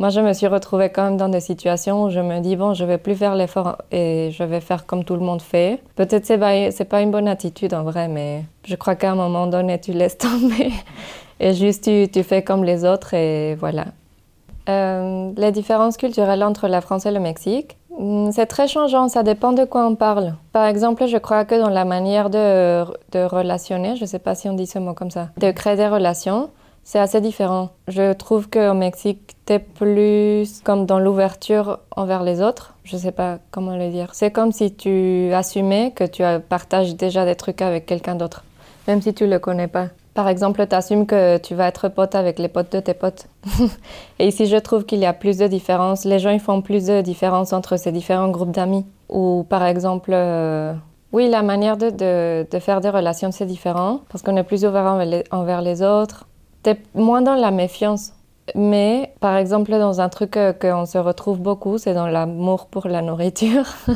Moi, 0.00 0.08
je 0.08 0.20
me 0.20 0.32
suis 0.32 0.49
retrouvée 0.49 0.91
quand 0.91 1.05
même 1.05 1.17
dans 1.17 1.29
des 1.29 1.41
situations 1.41 2.05
où 2.05 2.11
je 2.11 2.19
me 2.19 2.41
dis, 2.41 2.56
bon, 2.56 2.75
je 2.75 2.85
vais 2.85 2.99
plus 2.99 3.14
faire 3.14 3.37
l'effort 3.37 3.79
et 3.93 4.31
je 4.32 4.43
vais 4.43 4.61
faire 4.61 4.87
comme 4.87 5.05
tout 5.05 5.14
le 5.14 5.20
monde 5.20 5.41
fait. 5.41 5.81
Peut-être 5.94 6.26
c'est 6.26 6.38
pas, 6.38 6.70
c'est 6.73 6.85
pas 6.85 7.00
une 7.00 7.12
bonne 7.12 7.29
attitude 7.29 7.75
en 7.75 7.85
vrai, 7.85 8.08
mais 8.08 8.43
je 8.64 8.75
crois 8.75 8.96
qu'à 8.96 9.12
un 9.12 9.14
moment 9.14 9.46
donné, 9.46 9.81
tu 9.81 9.93
laisses 9.93 10.19
tomber 10.19 10.73
et 11.41 11.55
juste 11.55 11.85
tu, 11.85 12.23
fais 12.25 12.43
comme 12.43 12.64
les 12.64 12.85
autres 12.85 13.14
et 13.14 13.55
voilà. 13.55 13.87
Euh, 14.69 15.31
les 15.37 15.52
différences 15.52 15.96
culturelles 15.96 16.43
entre 16.43 16.67
la 16.67 16.81
France 16.81 17.06
et 17.06 17.12
le 17.12 17.20
Mexique, 17.20 17.76
hmm, 17.96 18.32
c'est 18.32 18.46
très 18.46 18.67
changeant, 18.67 19.08
ça 19.08 19.23
dépend 19.23 19.52
de 19.52 19.64
quoi 19.64 19.87
on 19.87 19.94
parle. 19.94 20.35
Par 20.52 20.64
exemple, 20.64 21.06
je 21.06 21.19
crois 21.19 21.44
que 21.44 21.55
dans 21.55 21.70
la 21.70 21.85
manière 21.85 22.31
de, 22.31 22.85
de 23.12 23.25
relationner, 23.25 23.94
je 23.94 24.00
ne 24.00 24.06
sais 24.06 24.19
pas 24.19 24.35
si 24.35 24.49
on 24.49 24.55
dit 24.55 24.67
ce 24.67 24.81
mot 24.81 24.94
comme 24.94 25.12
ça, 25.12 25.29
de 25.37 25.52
créer 25.52 25.76
des 25.76 25.87
relations, 25.87 26.50
c'est 26.84 26.98
assez 26.98 27.20
différent. 27.20 27.70
Je 27.88 28.12
trouve 28.12 28.48
qu'au 28.48 28.75
Mexique, 28.75 29.36
t'es 29.46 29.58
plus 29.58 30.60
comme 30.62 30.84
dans 30.84 30.98
l'ouverture 30.98 31.79
envers 31.96 32.22
les 32.22 32.43
autres. 32.43 32.74
Je 32.84 32.98
sais 32.98 33.12
pas 33.12 33.38
comment 33.50 33.76
le 33.76 33.91
dire. 33.91 34.10
C'est 34.12 34.31
comme 34.31 34.53
si 34.53 34.74
tu 34.74 35.32
assumais 35.32 35.93
que 35.96 36.05
tu 36.05 36.22
partages 36.48 36.94
déjà 36.94 37.24
des 37.24 37.34
trucs 37.34 37.62
avec 37.62 37.86
quelqu'un 37.86 38.14
d'autre, 38.14 38.44
même 38.86 39.00
si 39.00 39.14
tu 39.14 39.26
le 39.26 39.38
connais 39.38 39.67
pas. 39.67 39.88
Par 40.12 40.29
exemple, 40.29 40.64
tu 40.69 40.76
assumes 40.76 41.06
que 41.06 41.38
tu 41.38 41.55
vas 41.55 41.67
être 41.67 41.88
pote 41.88 42.14
avec 42.14 42.38
les 42.38 42.48
potes 42.48 42.70
de 42.70 42.81
tes 42.81 42.94
potes. 42.94 43.26
Et 44.20 44.29
ici, 44.29 44.46
je 44.46 44.56
trouve 44.56 44.84
qu'il 44.84 45.00
y 45.00 45.06
a 45.06 45.12
plus 45.12 45.38
de 45.38 45.48
différences. 45.48 46.05
Les 46.05 46.20
gens, 46.20 46.31
ils 46.31 46.38
font 46.38 46.62
plus 46.62 46.86
de 46.86 47.00
différences 47.00 47.53
entre 47.53 47.76
ces 47.76 47.91
différents 47.91 48.29
groupes 48.29 48.53
d'amis. 48.53 48.86
Ou 49.08 49.44
par 49.48 49.64
exemple, 49.64 50.10
euh, 50.12 50.72
oui, 51.12 51.29
la 51.29 51.43
manière 51.43 51.76
de, 51.76 52.46
faire 52.60 52.81
des 52.81 52.91
relations, 52.91 53.32
c'est 53.32 53.46
différent. 53.46 54.03
Parce 54.08 54.22
qu'on 54.22 54.36
est 54.36 54.44
plus 54.44 54.64
ouvert 54.64 54.96
envers 55.32 55.62
les 55.62 55.82
autres 55.82 56.26
T'es 56.65 56.79
moins 56.94 57.21
dans 57.21 57.35
la 57.35 57.51
méfiance. 57.51 58.15
Mais 58.55 59.13
par 59.21 59.37
exemple, 59.37 59.71
dans 59.71 60.01
un 60.01 60.09
truc 60.09 60.39
euh, 60.39 60.55
qu'on 60.55 60.87
se 60.87 60.97
retrouve 60.97 61.39
beaucoup, 61.39 61.77
c'est 61.77 61.93
dans 61.93 62.06
l'amour 62.06 62.67
pour 62.67 62.89
la 62.89 63.03
nourriture. 63.03 63.67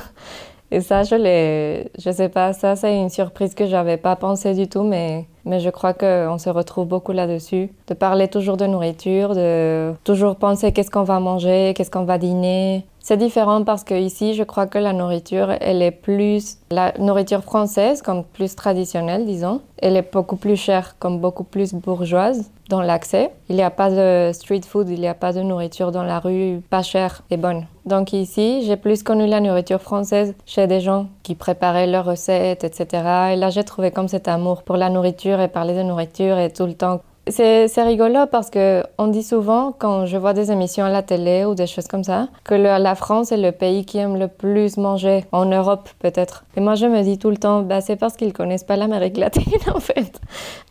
Et 0.71 0.83
ça, 0.83 1.03
je 1.03 1.15
l'ai, 1.15 1.91
je 1.99 2.11
sais 2.11 2.29
pas, 2.29 2.53
ça, 2.53 2.77
c'est 2.77 2.95
une 2.95 3.09
surprise 3.09 3.55
que 3.55 3.65
j'avais 3.65 3.97
pas 3.97 4.17
pensé 4.17 4.53
du 4.53 4.69
tout, 4.69 4.83
mais, 4.83 5.27
mais 5.47 5.61
je 5.61 5.71
crois 5.71 5.95
qu'on 5.95 6.37
se 6.37 6.51
retrouve 6.51 6.87
beaucoup 6.87 7.13
là-dessus. 7.13 7.71
De 7.87 7.95
parler 7.95 8.29
toujours 8.29 8.59
de 8.59 8.67
nourriture, 8.67 9.35
de 9.35 9.95
toujours 10.05 10.37
penser 10.37 10.73
qu'est-ce 10.73 10.91
qu'on 10.91 11.05
va 11.05 11.21
manger, 11.21 11.73
qu'est-ce 11.75 11.91
qu'on 11.91 12.05
va 12.05 12.19
dîner. 12.19 12.85
C'est 13.09 13.17
différent 13.17 13.65
parce 13.65 13.85
que 13.85 13.95
ici, 13.95 14.35
je 14.35 14.43
crois 14.43 14.67
que 14.67 14.77
la 14.77 14.93
nourriture, 14.93 15.51
elle 15.63 15.81
est 15.81 15.91
plus, 15.91 16.59
la 16.71 16.93
nourriture 16.99 17.43
française, 17.43 18.03
comme 18.03 18.23
plus 18.23 18.55
traditionnelle, 18.55 19.25
disons, 19.25 19.63
elle 19.79 19.97
est 19.97 20.13
beaucoup 20.13 20.37
plus 20.37 20.57
chère, 20.57 20.95
comme 20.99 21.19
beaucoup 21.19 21.45
plus 21.45 21.73
bourgeoise 21.73 22.51
dans 22.69 22.83
l'accès. 22.83 23.31
Il 23.49 23.57
n'y 23.57 23.63
a 23.63 23.71
pas 23.71 23.89
de 23.89 24.31
street 24.35 24.61
food, 24.69 24.91
il 24.91 25.01
n'y 25.01 25.09
a 25.09 25.15
pas 25.15 25.33
de 25.33 25.41
nourriture 25.41 25.91
dans 25.91 26.03
la 26.03 26.19
rue 26.19 26.61
pas 26.69 26.83
chère 26.83 27.23
et 27.31 27.39
bonne. 27.39 27.65
Donc 27.87 28.13
ici, 28.13 28.63
j'ai 28.67 28.77
plus 28.77 29.03
connu 29.03 29.27
la 29.27 29.41
nourriture 29.41 29.81
française 29.81 30.35
chez 30.45 30.67
des 30.67 30.81
gens 30.83 31.07
qui 31.23 31.35
préparaient 31.35 31.87
leurs 31.87 32.05
recettes, 32.05 32.63
etc. 32.63 32.89
Et 33.33 33.37
là, 33.37 33.49
j'ai 33.49 33.65
trouvé 33.65 33.91
comme 33.91 34.09
cet 34.09 34.29
amour 34.29 34.65
pour 34.65 34.77
la 34.77 34.91
nourriture 34.91 35.41
et 35.41 35.49
parler 35.49 35.75
de 35.75 35.83
nourriture 35.83 36.39
et 36.39 36.53
tout 36.53 36.67
le 36.67 36.75
temps 36.75 37.01
C'est 37.31 37.83
rigolo 37.83 38.27
parce 38.31 38.49
que 38.51 38.83
on 38.97 39.09
dit 39.09 39.23
souvent, 39.23 39.73
quand 39.73 40.07
je 40.07 40.17
vois 40.17 40.33
des 40.35 40.51
émissions 40.51 40.85
à 40.85 40.89
la 40.91 41.03
télé 41.03 41.45
ou 41.45 41.55
des 41.55 41.67
choses 41.67 41.87
comme 41.87 42.05
ça, 42.05 42.29
que 42.45 42.55
la 42.55 42.95
France 42.95 43.33
est 43.33 43.37
le 43.37 43.53
pays 43.53 43.85
qui 43.85 43.99
aime 43.99 44.17
le 44.17 44.29
plus 44.29 44.77
manger, 44.77 45.25
en 45.33 45.45
Europe 45.45 45.89
peut-être. 45.99 46.45
Et 46.57 46.61
moi 46.61 46.75
je 46.75 46.87
me 46.87 47.03
dis 47.03 47.19
tout 47.19 47.31
le 47.31 47.37
temps, 47.37 47.63
bah, 47.63 47.81
c'est 47.81 47.97
parce 47.97 48.17
qu'ils 48.17 48.33
connaissent 48.33 48.65
pas 48.65 48.77
l'Amérique 48.77 49.17
latine 49.19 49.53
en 49.75 49.81
fait. 49.81 50.21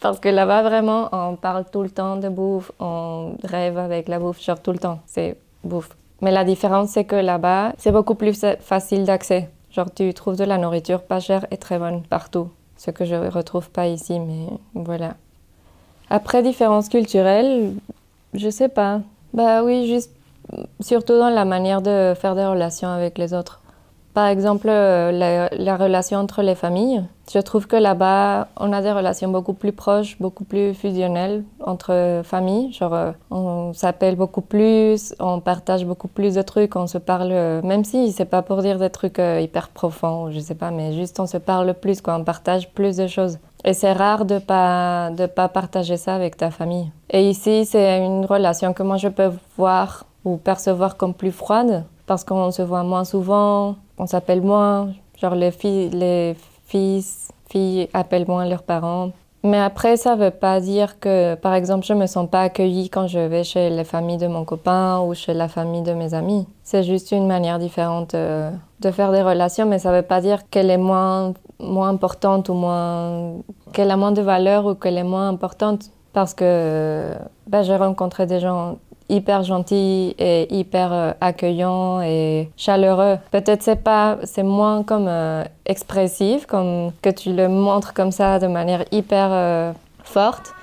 Parce 0.01 0.19
que 0.19 0.29
là-bas 0.29 0.63
vraiment, 0.63 1.09
on 1.11 1.35
parle 1.35 1.65
tout 1.71 1.83
le 1.83 1.89
temps 1.89 2.15
de 2.17 2.29
bouffe, 2.29 2.71
on 2.79 3.33
rêve 3.43 3.77
avec 3.77 4.07
la 4.07 4.19
bouffe, 4.19 4.41
genre 4.41 4.59
tout 4.61 4.71
le 4.71 4.79
temps, 4.79 4.99
c'est 5.05 5.37
bouffe. 5.63 5.95
Mais 6.21 6.31
la 6.31 6.43
différence 6.43 6.89
c'est 6.89 7.03
que 7.05 7.15
là-bas, 7.15 7.73
c'est 7.77 7.91
beaucoup 7.91 8.15
plus 8.15 8.33
fa- 8.39 8.57
facile 8.57 9.03
d'accès. 9.05 9.49
Genre 9.69 9.93
tu 9.93 10.13
trouves 10.13 10.37
de 10.37 10.43
la 10.45 10.57
nourriture 10.57 11.03
pas 11.03 11.19
chère 11.19 11.45
et 11.51 11.57
très 11.57 11.77
bonne 11.77 12.01
partout. 12.03 12.49
Ce 12.77 12.89
que 12.91 13.05
je 13.05 13.15
retrouve 13.15 13.69
pas 13.69 13.87
ici, 13.87 14.19
mais 14.19 14.47
voilà. 14.73 15.15
Après, 16.09 16.41
différences 16.43 16.89
culturelles, 16.89 17.73
je 18.33 18.49
sais 18.49 18.69
pas. 18.69 19.01
Bah 19.33 19.63
oui, 19.63 19.87
juste 19.87 20.11
surtout 20.79 21.17
dans 21.17 21.29
la 21.29 21.45
manière 21.45 21.81
de 21.81 22.13
faire 22.15 22.35
des 22.35 22.45
relations 22.45 22.89
avec 22.89 23.17
les 23.17 23.33
autres. 23.33 23.61
Par 24.13 24.25
exemple, 24.27 24.67
euh, 24.67 25.11
la, 25.11 25.47
la 25.49 25.77
relation 25.77 26.17
entre 26.17 26.41
les 26.41 26.55
familles. 26.55 27.03
Je 27.31 27.37
trouve 27.37 27.67
que 27.67 27.75
là-bas, 27.75 28.47
on 28.57 28.73
a 28.73 28.81
des 28.81 28.91
relations 28.91 29.29
beaucoup 29.29 29.53
plus 29.53 29.73
proches, 29.73 30.17
beaucoup 30.19 30.43
plus 30.43 30.73
fusionnelles 30.73 31.43
entre 31.63 32.21
familles. 32.23 32.73
Genre, 32.73 32.93
euh, 32.95 33.11
on 33.29 33.73
s'appelle 33.73 34.15
beaucoup 34.15 34.41
plus, 34.41 35.13
on 35.19 35.39
partage 35.39 35.85
beaucoup 35.85 36.07
plus 36.07 36.33
de 36.33 36.41
trucs, 36.41 36.75
on 36.75 36.87
se 36.87 36.97
parle, 36.97 37.29
euh, 37.31 37.61
même 37.61 37.83
si 37.83 38.11
c'est 38.11 38.25
pas 38.25 38.41
pour 38.41 38.63
dire 38.63 38.79
des 38.79 38.89
trucs 38.89 39.19
hyper 39.19 39.67
profonds, 39.67 40.31
je 40.31 40.39
sais 40.39 40.55
pas, 40.55 40.71
mais 40.71 40.93
juste 40.93 41.19
on 41.19 41.27
se 41.27 41.37
parle 41.37 41.75
plus, 41.75 42.01
quoi, 42.01 42.15
on 42.15 42.23
partage 42.23 42.71
plus 42.71 42.97
de 42.97 43.05
choses. 43.05 43.37
Et 43.63 43.73
c'est 43.73 43.91
rare 43.91 44.25
de 44.25 44.39
pas 44.39 45.09
de 45.11 45.25
pas 45.25 45.49
partager 45.49 45.97
ça 45.97 46.15
avec 46.15 46.37
ta 46.37 46.51
famille. 46.51 46.91
Et 47.09 47.29
ici, 47.29 47.65
c'est 47.65 47.97
une 48.05 48.25
relation 48.25 48.73
que 48.73 48.83
moi 48.83 48.97
je 48.97 49.07
peux 49.07 49.31
voir 49.57 50.05
ou 50.23 50.37
percevoir 50.37 50.97
comme 50.97 51.13
plus 51.13 51.31
froide 51.31 51.85
parce 52.05 52.23
qu'on 52.23 52.51
se 52.51 52.61
voit 52.61 52.83
moins 52.83 53.03
souvent, 53.03 53.75
on 53.97 54.07
s'appelle 54.07 54.41
moins, 54.41 54.93
genre 55.21 55.35
les 55.35 55.51
filles, 55.51 55.89
les 55.89 56.35
fils, 56.65 57.29
filles 57.49 57.89
appellent 57.93 58.27
moins 58.27 58.45
leurs 58.45 58.63
parents. 58.63 59.11
Mais 59.44 59.60
après, 59.60 59.98
ça 59.98 60.15
veut 60.15 60.32
pas 60.32 60.60
dire 60.60 61.00
que, 61.00 61.36
par 61.36 61.53
exemple, 61.53 61.86
je 61.86 61.94
me 61.94 62.08
sens 62.08 62.29
pas 62.29 62.41
accueillie 62.41 62.89
quand 62.89 63.08
je 63.08 63.20
vais 63.20 63.44
chez 63.44 63.70
les 63.70 63.84
familles 63.84 64.17
de 64.17 64.27
mon 64.27 64.46
copain 64.46 65.00
ou 65.00 65.13
chez 65.13 65.34
la 65.34 65.48
famille 65.48 65.84
de 65.84 65.94
mes 65.94 66.13
amis. 66.13 66.48
C'est 66.63 66.84
juste 66.84 67.12
une 67.12 67.27
manière 67.27 67.60
différente 67.60 68.15
euh, 68.15 68.50
de 68.79 68.91
faire 68.91 69.12
des 69.12 69.22
relations, 69.22 69.65
mais 69.65 69.79
ça 69.79 69.91
veut 69.91 70.01
pas 70.01 70.22
dire 70.22 70.50
qu'elle 70.50 70.70
est 70.70 70.77
moins, 70.77 71.34
moins 71.60 71.89
importante 71.89 72.50
ou 72.50 72.53
moins, 72.53 73.34
qu'elle 73.74 73.91
a 73.91 73.98
moins 73.98 74.12
de 74.12 74.22
valeur 74.22 74.65
ou 74.65 74.75
qu'elle 74.75 74.98
est 74.98 75.03
moins 75.03 75.29
importante 75.29 75.91
parce 76.13 76.34
que 76.34 77.12
ben, 77.46 77.62
j'ai 77.62 77.75
rencontré 77.75 78.25
des 78.25 78.39
gens 78.39 78.79
hyper 79.09 79.43
gentils 79.43 80.15
et 80.19 80.53
hyper 80.53 80.93
euh, 80.93 81.11
accueillants 81.21 82.01
et 82.01 82.49
chaleureux. 82.57 83.17
Peut-être 83.31 83.63
c'est 83.63 83.83
pas, 83.83 84.17
c'est 84.23 84.43
moins 84.43 84.83
comme 84.83 85.07
euh, 85.07 85.43
expressif, 85.65 86.45
comme 86.45 86.91
que 87.01 87.09
tu 87.09 87.33
le 87.33 87.47
montres 87.47 87.93
comme 87.93 88.11
ça 88.11 88.39
de 88.39 88.47
manière 88.47 88.83
hyper 88.91 89.29
euh, 89.31 89.73
forte, 90.03 90.53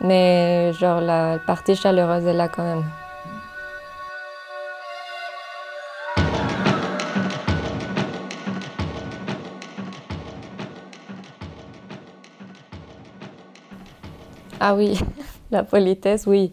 mais 0.00 0.72
genre 0.74 1.00
la 1.00 1.38
partie 1.46 1.74
chaleureuse 1.74 2.26
est 2.26 2.34
là 2.34 2.48
quand 2.48 2.62
même. 2.62 2.84
Ah 14.60 14.74
oui, 14.74 14.98
la 15.50 15.62
politesse, 15.62 16.26
oui. 16.26 16.52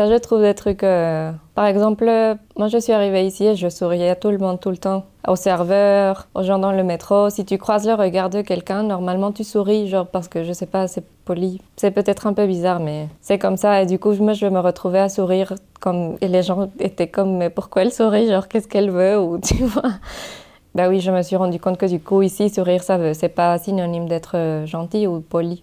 Ça, 0.00 0.08
je 0.08 0.14
trouve 0.14 0.40
des 0.40 0.54
trucs. 0.54 0.82
euh, 0.82 1.30
Par 1.54 1.66
exemple, 1.66 2.08
euh, 2.08 2.34
moi, 2.56 2.68
je 2.68 2.78
suis 2.78 2.94
arrivée 2.94 3.26
ici 3.26 3.44
et 3.44 3.54
je 3.54 3.68
souriais 3.68 4.08
à 4.08 4.16
tout 4.16 4.30
le 4.30 4.38
monde 4.38 4.58
tout 4.58 4.70
le 4.70 4.78
temps. 4.78 5.04
Aux 5.28 5.36
serveurs, 5.36 6.26
aux 6.34 6.42
gens 6.42 6.58
dans 6.58 6.72
le 6.72 6.82
métro. 6.82 7.28
Si 7.28 7.44
tu 7.44 7.58
croises 7.58 7.86
le 7.86 7.92
regard 7.92 8.30
de 8.30 8.40
quelqu'un, 8.40 8.82
normalement, 8.82 9.30
tu 9.30 9.44
souris, 9.44 9.88
genre 9.88 10.06
parce 10.06 10.26
que 10.26 10.42
je 10.42 10.54
sais 10.54 10.64
pas, 10.64 10.88
c'est 10.88 11.04
poli. 11.26 11.60
C'est 11.76 11.90
peut-être 11.90 12.26
un 12.26 12.32
peu 12.32 12.46
bizarre, 12.46 12.80
mais 12.80 13.08
c'est 13.20 13.38
comme 13.38 13.58
ça. 13.58 13.82
Et 13.82 13.84
du 13.84 13.98
coup, 13.98 14.14
moi, 14.14 14.32
je 14.32 14.46
me 14.46 14.60
retrouvais 14.60 15.00
à 15.00 15.10
sourire 15.10 15.52
comme. 15.80 16.16
Et 16.22 16.28
les 16.28 16.42
gens 16.42 16.70
étaient 16.78 17.08
comme, 17.08 17.36
mais 17.36 17.50
pourquoi 17.50 17.82
elle 17.82 17.92
sourit? 17.92 18.26
Genre, 18.26 18.48
qu'est-ce 18.48 18.68
qu'elle 18.68 18.90
veut? 18.90 19.20
Ou 19.20 19.38
tu 19.38 19.64
vois? 19.64 19.90
Bah 20.74 20.88
oui, 20.88 21.00
je 21.00 21.10
me 21.10 21.20
suis 21.20 21.36
rendu 21.36 21.60
compte 21.60 21.76
que 21.76 21.84
du 21.84 22.00
coup, 22.00 22.22
ici, 22.22 22.48
sourire, 22.48 22.82
ça 22.82 22.96
veut. 22.96 23.12
C'est 23.12 23.28
pas 23.28 23.58
synonyme 23.58 24.08
d'être 24.08 24.32
euh, 24.36 24.64
gentil 24.64 25.06
ou 25.06 25.20
poli. 25.20 25.62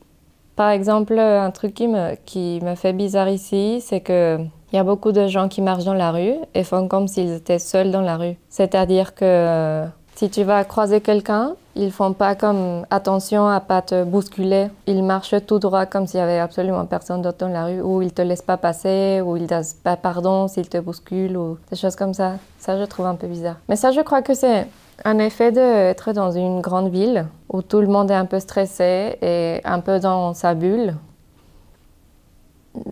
Par 0.58 0.72
exemple, 0.72 1.18
un 1.20 1.52
truc 1.52 1.76
qui 1.76 1.88
me, 1.88 2.16
qui 2.26 2.60
me 2.64 2.74
fait 2.74 2.92
bizarre 2.92 3.30
ici, 3.30 3.80
c'est 3.80 4.02
que 4.02 4.40
il 4.74 4.76
y 4.76 4.80
a 4.80 4.84
beaucoup 4.84 5.12
de 5.14 5.28
gens 5.28 5.48
qui 5.48 5.62
marchent 5.62 5.86
dans 5.86 5.94
la 5.94 6.12
rue 6.12 6.34
et 6.54 6.64
font 6.64 6.88
comme 6.88 7.08
s'ils 7.08 7.32
étaient 7.32 7.60
seuls 7.60 7.92
dans 7.92 8.02
la 8.02 8.18
rue. 8.18 8.36
C'est-à-dire 8.50 9.14
que 9.14 9.24
euh, 9.24 9.86
si 10.16 10.32
tu 10.32 10.44
vas 10.44 10.64
croiser 10.64 11.00
quelqu'un, 11.00 11.54
ils 11.76 11.92
font 11.92 12.12
pas 12.12 12.34
comme 12.34 12.86
attention 12.90 13.48
à 13.48 13.60
pas 13.60 13.84
te 13.84 14.04
bousculer. 14.04 14.70
Ils 14.88 15.04
marchent 15.04 15.36
tout 15.46 15.60
droit 15.60 15.86
comme 15.86 16.08
s'il 16.08 16.20
y 16.20 16.24
avait 16.24 16.40
absolument 16.40 16.86
personne 16.88 17.22
d'autre 17.22 17.38
dans 17.38 17.50
la 17.50 17.66
rue, 17.66 17.82
ou 17.82 18.02
ils 18.02 18.12
te 18.12 18.24
laissent 18.24 18.42
pas 18.42 18.58
passer, 18.58 19.22
ou 19.24 19.38
ils 19.38 19.46
disent 19.46 19.78
pas 19.84 19.96
pardon 19.96 20.48
s'ils 20.48 20.70
te 20.70 20.80
bousculent, 20.80 21.38
ou 21.38 21.60
des 21.70 21.78
choses 21.78 21.96
comme 21.96 22.16
ça. 22.16 22.34
Ça, 22.58 22.80
je 22.80 22.84
trouve 22.86 23.06
un 23.06 23.16
peu 23.16 23.28
bizarre. 23.28 23.58
Mais 23.70 23.76
ça, 23.76 23.92
je 23.92 24.02
crois 24.02 24.24
que 24.24 24.34
c'est 24.34 24.66
un 25.06 25.20
effet 25.20 25.52
d'être 25.52 26.14
dans 26.14 26.32
une 26.32 26.62
grande 26.62 26.90
ville 26.90 27.28
où 27.50 27.62
tout 27.62 27.82
le 27.82 27.88
monde 27.88 28.12
est 28.12 28.16
un 28.16 28.26
peu 28.26 28.40
stressé 28.40 29.18
et 29.22 29.62
un 29.64 29.80
peu 29.80 30.00
dans 30.00 30.34
sa 30.34 30.54
bulle. 30.54 30.96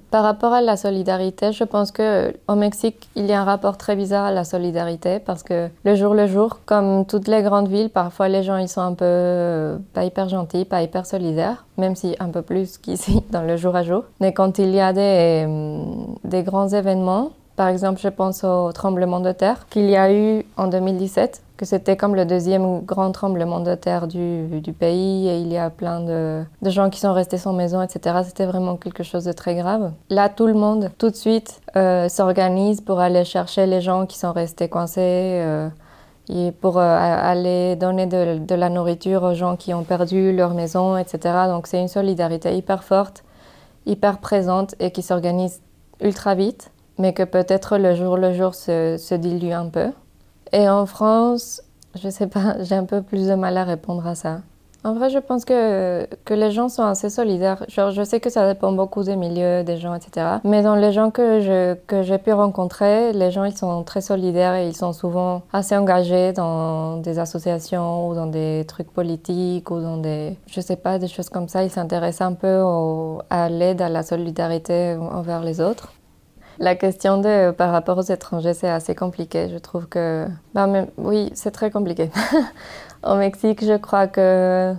Par 0.10 0.24
rapport 0.24 0.54
à 0.54 0.62
la 0.62 0.78
solidarité, 0.78 1.52
je 1.52 1.64
pense 1.64 1.92
que 1.92 2.34
au 2.48 2.56
Mexique, 2.56 3.08
il 3.16 3.26
y 3.28 3.34
a 3.34 3.42
un 3.42 3.44
rapport 3.44 3.78
très 3.78 3.96
bizarre 3.96 4.26
à 4.26 4.32
la 4.32 4.44
solidarité 4.44 5.20
parce 5.20 5.44
que 5.44 5.70
le 5.84 5.96
jour 5.96 6.16
le 6.16 6.26
jour, 6.26 6.60
comme 6.66 7.06
toutes 7.06 7.28
les 7.28 7.44
grandes 7.44 7.68
villes, 7.68 7.92
parfois 7.92 8.28
les 8.28 8.42
gens 8.42 8.58
ils 8.58 8.70
sont 8.70 8.82
un 8.82 8.94
peu 8.94 9.06
euh, 9.06 9.78
pas 9.94 10.04
hyper 10.04 10.28
gentils, 10.28 10.66
pas 10.66 10.82
hyper 10.82 11.06
solidaires, 11.06 11.66
même 11.78 11.96
si 11.96 12.16
un 12.20 12.30
peu 12.30 12.42
plus 12.42 12.78
qu'ici 12.82 13.22
dans 13.30 13.44
le 13.44 13.58
jour 13.58 13.76
à 13.76 13.84
jour. 13.84 14.06
Mais 14.22 14.34
quand 14.34 14.58
il 14.58 14.70
y 14.70 14.80
a 14.80 14.92
des, 14.92 15.46
euh, 15.48 15.84
des 16.24 16.42
grands 16.42 16.70
événements, 16.70 17.32
par 17.56 17.70
exemple, 17.70 18.00
je 18.02 18.10
pense 18.10 18.44
au 18.44 18.72
tremblement 18.74 19.20
de 19.20 19.32
terre 19.32 19.68
qu'il 19.70 19.90
y 19.90 19.96
a 19.96 20.12
eu 20.14 20.46
en 20.58 20.68
2017, 20.68 21.42
que 21.58 21.66
c'était 21.66 21.96
comme 21.96 22.16
le 22.16 22.26
deuxième 22.26 22.82
grand 22.82 23.12
tremblement 23.12 23.62
de 23.62 23.76
terre 23.76 24.08
du, 24.08 24.60
du 24.62 24.74
pays 24.74 25.28
et 25.30 25.40
il 25.40 25.52
y 25.52 25.58
a 25.58 25.70
plein 25.70 26.02
de, 26.02 26.44
de 26.62 26.70
gens 26.70 26.90
qui 26.90 27.00
sont 27.00 27.14
restés 27.14 27.38
sans 27.38 27.54
maison, 27.54 27.82
etc. 27.82 28.18
C'était 28.26 28.46
vraiment 28.46 28.76
quelque 28.76 29.04
chose 29.04 29.24
de 29.24 29.32
très 29.32 29.56
grave. 29.56 29.92
Là, 30.10 30.28
tout 30.28 30.48
le 30.48 30.54
monde, 30.54 30.92
tout 30.98 31.10
de 31.10 31.16
suite, 31.16 31.62
euh, 31.78 32.10
s'organise 32.10 32.82
pour 32.82 33.00
aller 33.00 33.24
chercher 33.24 33.68
les 33.68 33.80
gens 33.82 34.06
qui 34.06 34.18
sont 34.18 34.34
restés 34.34 34.68
coincés. 34.68 35.00
euh, 35.44 35.70
et 36.30 36.52
pour 36.52 36.80
euh, 36.80 36.82
aller 36.82 37.76
donner 37.76 38.08
de, 38.08 38.40
de 38.40 38.56
la 38.56 38.70
nourriture 38.70 39.24
aux 39.24 39.34
gens 39.34 39.56
qui 39.56 39.74
ont 39.74 39.84
perdu 39.84 40.36
leur 40.36 40.54
maison, 40.54 40.98
etc. 40.98 41.20
Donc 41.48 41.68
c'est 41.68 41.80
une 41.80 41.88
solidarité 41.88 42.56
hyper 42.56 42.84
forte, 42.84 43.24
hyper 43.86 44.18
présente 44.18 44.74
et 44.80 44.92
qui 44.92 45.04
s'organise 45.04 45.62
ultra 46.02 46.36
vite, 46.36 46.72
mais 46.98 47.14
que 47.14 47.24
peut-être 47.24 47.78
le 47.78 47.96
jour 47.96 48.18
le 48.18 48.34
jour 48.34 48.56
se, 48.56 48.98
se 48.98 49.16
dilue 49.16 49.52
un 49.52 49.70
peu. 49.70 49.92
Et 50.52 50.70
en 50.70 50.86
France, 50.86 51.62
je 52.02 52.10
sais 52.10 52.28
pas, 52.28 52.56
j'ai 52.64 52.76
un 52.76 52.86
peu 52.86 53.02
plus 53.02 53.28
de 53.28 53.36
mal 53.36 53.58
à 53.58 53.64
répondre 53.64 54.06
à 54.08 54.16
ça. 54.16 54.42
En 54.86 54.94
vrai, 54.94 55.10
je 55.10 55.18
pense 55.18 55.46
que, 55.46 56.08
que 56.26 56.36
les 56.36 56.52
gens 56.52 56.70
sont 56.70 56.84
assez 56.84 57.10
solidaires. 57.10 57.66
Genre, 57.68 57.90
je 57.90 58.04
sais 58.04 58.20
que 58.20 58.30
ça 58.30 58.48
dépend 58.54 58.72
beaucoup 58.72 59.02
des 59.02 59.16
milieux, 59.16 59.64
des 59.64 59.78
gens, 59.78 59.96
etc. 59.96 60.28
Mais 60.44 60.62
dans 60.62 60.76
les 60.76 60.92
gens 60.92 61.10
que 61.10 61.42
je, 61.42 61.74
que 61.88 62.04
j'ai 62.04 62.20
pu 62.20 62.32
rencontrer, 62.32 63.12
les 63.12 63.32
gens, 63.32 63.46
ils 63.46 63.58
sont 63.58 63.82
très 63.82 64.02
solidaires 64.02 64.54
et 64.54 64.68
ils 64.68 64.76
sont 64.76 64.94
souvent 64.94 65.42
assez 65.52 65.76
engagés 65.76 66.34
dans 66.34 66.98
des 66.98 67.18
associations 67.18 68.08
ou 68.08 68.14
dans 68.14 68.28
des 68.28 68.64
trucs 68.68 68.92
politiques 68.94 69.72
ou 69.72 69.82
dans 69.82 69.98
des, 69.98 70.38
je 70.46 70.62
sais 70.62 70.76
pas, 70.76 71.00
des 71.00 71.08
choses 71.08 71.30
comme 71.30 71.50
ça. 71.50 71.64
Ils 71.64 71.72
s'intéressent 71.72 72.28
un 72.28 72.34
peu 72.34 72.64
à 73.32 73.50
l'aide, 73.50 73.82
à 73.82 73.90
la 73.90 74.04
solidarité 74.04 74.96
envers 74.98 75.42
les 75.42 75.62
autres. 75.62 75.94
La 76.60 76.76
question 76.76 77.20
de 77.20 77.52
par 77.52 77.72
rapport 77.72 77.98
aux 77.98 78.02
étrangers, 78.12 78.54
c'est 78.54 78.70
assez 78.70 78.96
compliqué. 78.96 79.50
Je 79.50 79.58
trouve 79.58 79.88
que. 79.88 80.26
Ben, 80.54 80.88
oui, 80.98 81.32
c'est 81.34 81.52
très 81.52 81.70
compliqué. 81.72 82.10
Au 83.06 83.16
Mexique, 83.16 83.64
je 83.64 83.78
crois 83.78 84.08
que 84.08 84.74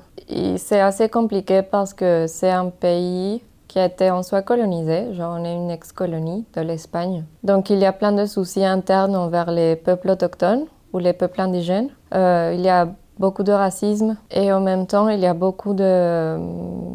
c'est 0.57 0.81
assez 0.81 1.09
compliqué 1.09 1.63
parce 1.63 1.95
que 1.95 2.27
c'est 2.27 2.51
un 2.51 2.71
pays 2.71 3.43
qui 3.69 3.79
a 3.79 3.85
été 3.85 4.11
en 4.11 4.23
soi 4.23 4.43
colonisé. 4.43 5.13
Genre, 5.15 5.37
on 5.39 5.45
est 5.45 5.55
une 5.55 5.71
ex-colonie 5.71 6.45
de 6.55 6.61
l'Espagne. 6.63 7.25
Donc, 7.45 7.71
il 7.71 7.79
y 7.79 7.85
a 7.85 7.93
plein 7.93 8.13
de 8.13 8.25
soucis 8.27 8.65
internes 8.65 9.15
envers 9.15 9.51
les 9.51 9.77
peuples 9.77 10.11
autochtones 10.11 10.65
ou 10.93 10.99
les 10.99 11.13
peuples 11.13 11.41
indigènes. 11.41 11.91
Euh, 12.15 12.53
il 12.55 12.63
y 12.63 12.69
a 12.69 12.89
beaucoup 13.19 13.43
de 13.45 13.53
racisme 13.53 14.17
et 14.31 14.53
en 14.53 14.61
même 14.61 14.87
temps, 14.87 15.09
il 15.09 15.21
y 15.21 15.27
a 15.27 15.35
beaucoup 15.35 15.75
de- 15.75 16.37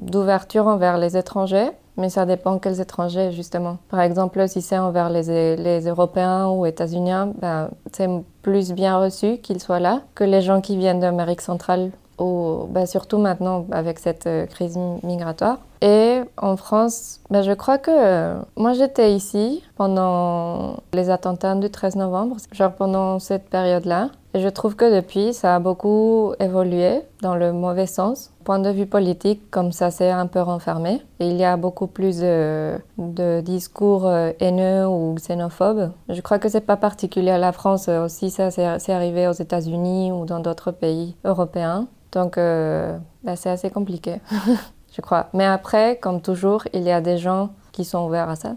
d'ouverture 0.09 0.67
envers 0.67 0.97
les 0.97 1.15
étrangers. 1.17 1.69
Mais 2.01 2.09
ça 2.09 2.25
dépend 2.25 2.57
quels 2.57 2.81
étrangers, 2.81 3.31
justement. 3.31 3.77
Par 3.89 4.01
exemple, 4.01 4.47
si 4.49 4.63
c'est 4.63 4.79
envers 4.79 5.11
les, 5.11 5.55
les 5.55 5.87
Européens 5.87 6.49
ou 6.49 6.65
États-Unis, 6.65 7.11
ben, 7.39 7.69
c'est 7.93 8.09
plus 8.41 8.71
bien 8.71 8.97
reçu 8.97 9.37
qu'ils 9.37 9.61
soient 9.61 9.79
là 9.79 10.01
que 10.15 10.23
les 10.23 10.41
gens 10.41 10.61
qui 10.61 10.77
viennent 10.77 10.99
d'Amérique 10.99 11.41
centrale 11.41 11.91
ou 12.17 12.67
bah, 12.69 12.87
surtout 12.87 13.19
maintenant 13.19 13.65
avec 13.71 13.99
cette 13.99 14.25
euh, 14.25 14.47
crise 14.47 14.77
migratoire. 15.03 15.57
Et 15.81 16.21
en 16.37 16.57
France, 16.57 17.19
bah, 17.29 17.43
je 17.43 17.51
crois 17.51 17.77
que 17.77 17.91
euh, 17.91 18.39
moi 18.55 18.73
j'étais 18.73 19.13
ici 19.13 19.63
pendant 19.75 20.77
les 20.93 21.09
attentats 21.11 21.55
du 21.55 21.69
13 21.69 21.97
novembre, 21.97 22.37
genre 22.51 22.71
pendant 22.71 23.19
cette 23.19 23.49
période-là. 23.49 24.09
Je 24.33 24.47
trouve 24.47 24.77
que 24.77 24.95
depuis, 24.95 25.33
ça 25.33 25.55
a 25.55 25.59
beaucoup 25.59 26.33
évolué 26.39 27.01
dans 27.21 27.35
le 27.35 27.51
mauvais 27.51 27.85
sens. 27.85 28.31
Point 28.45 28.59
de 28.59 28.69
vue 28.69 28.85
politique, 28.85 29.51
comme 29.51 29.73
ça 29.73 29.91
s'est 29.91 30.09
un 30.09 30.25
peu 30.25 30.39
renfermé. 30.39 31.01
Il 31.19 31.35
y 31.35 31.43
a 31.43 31.57
beaucoup 31.57 31.87
plus 31.87 32.19
de, 32.19 33.41
discours 33.41 34.07
euh, 34.07 34.31
haineux 34.39 34.87
ou 34.87 35.15
xénophobes. 35.15 35.91
Je 36.07 36.21
crois 36.21 36.39
que 36.39 36.47
c'est 36.47 36.61
pas 36.61 36.77
particulier 36.77 37.31
à 37.31 37.37
la 37.37 37.51
France 37.51 37.89
aussi, 37.89 38.29
ça 38.29 38.51
c'est 38.51 38.91
arrivé 38.93 39.27
aux 39.27 39.33
États-Unis 39.33 40.11
ou 40.11 40.25
dans 40.25 40.39
d'autres 40.39 40.71
pays 40.71 41.15
européens. 41.25 41.87
Donc 42.13 42.37
euh, 42.37 42.97
bah, 43.23 43.35
c'est 43.35 43.49
assez 43.49 43.69
compliqué, 43.69 44.21
je 44.95 45.01
crois. 45.01 45.27
Mais 45.33 45.45
après, 45.45 45.97
comme 45.97 46.21
toujours, 46.21 46.63
il 46.73 46.83
y 46.83 46.91
a 46.91 47.01
des 47.01 47.17
gens 47.17 47.49
qui 47.71 47.83
sont 47.83 48.05
ouverts 48.05 48.29
à 48.29 48.35
ça. 48.35 48.55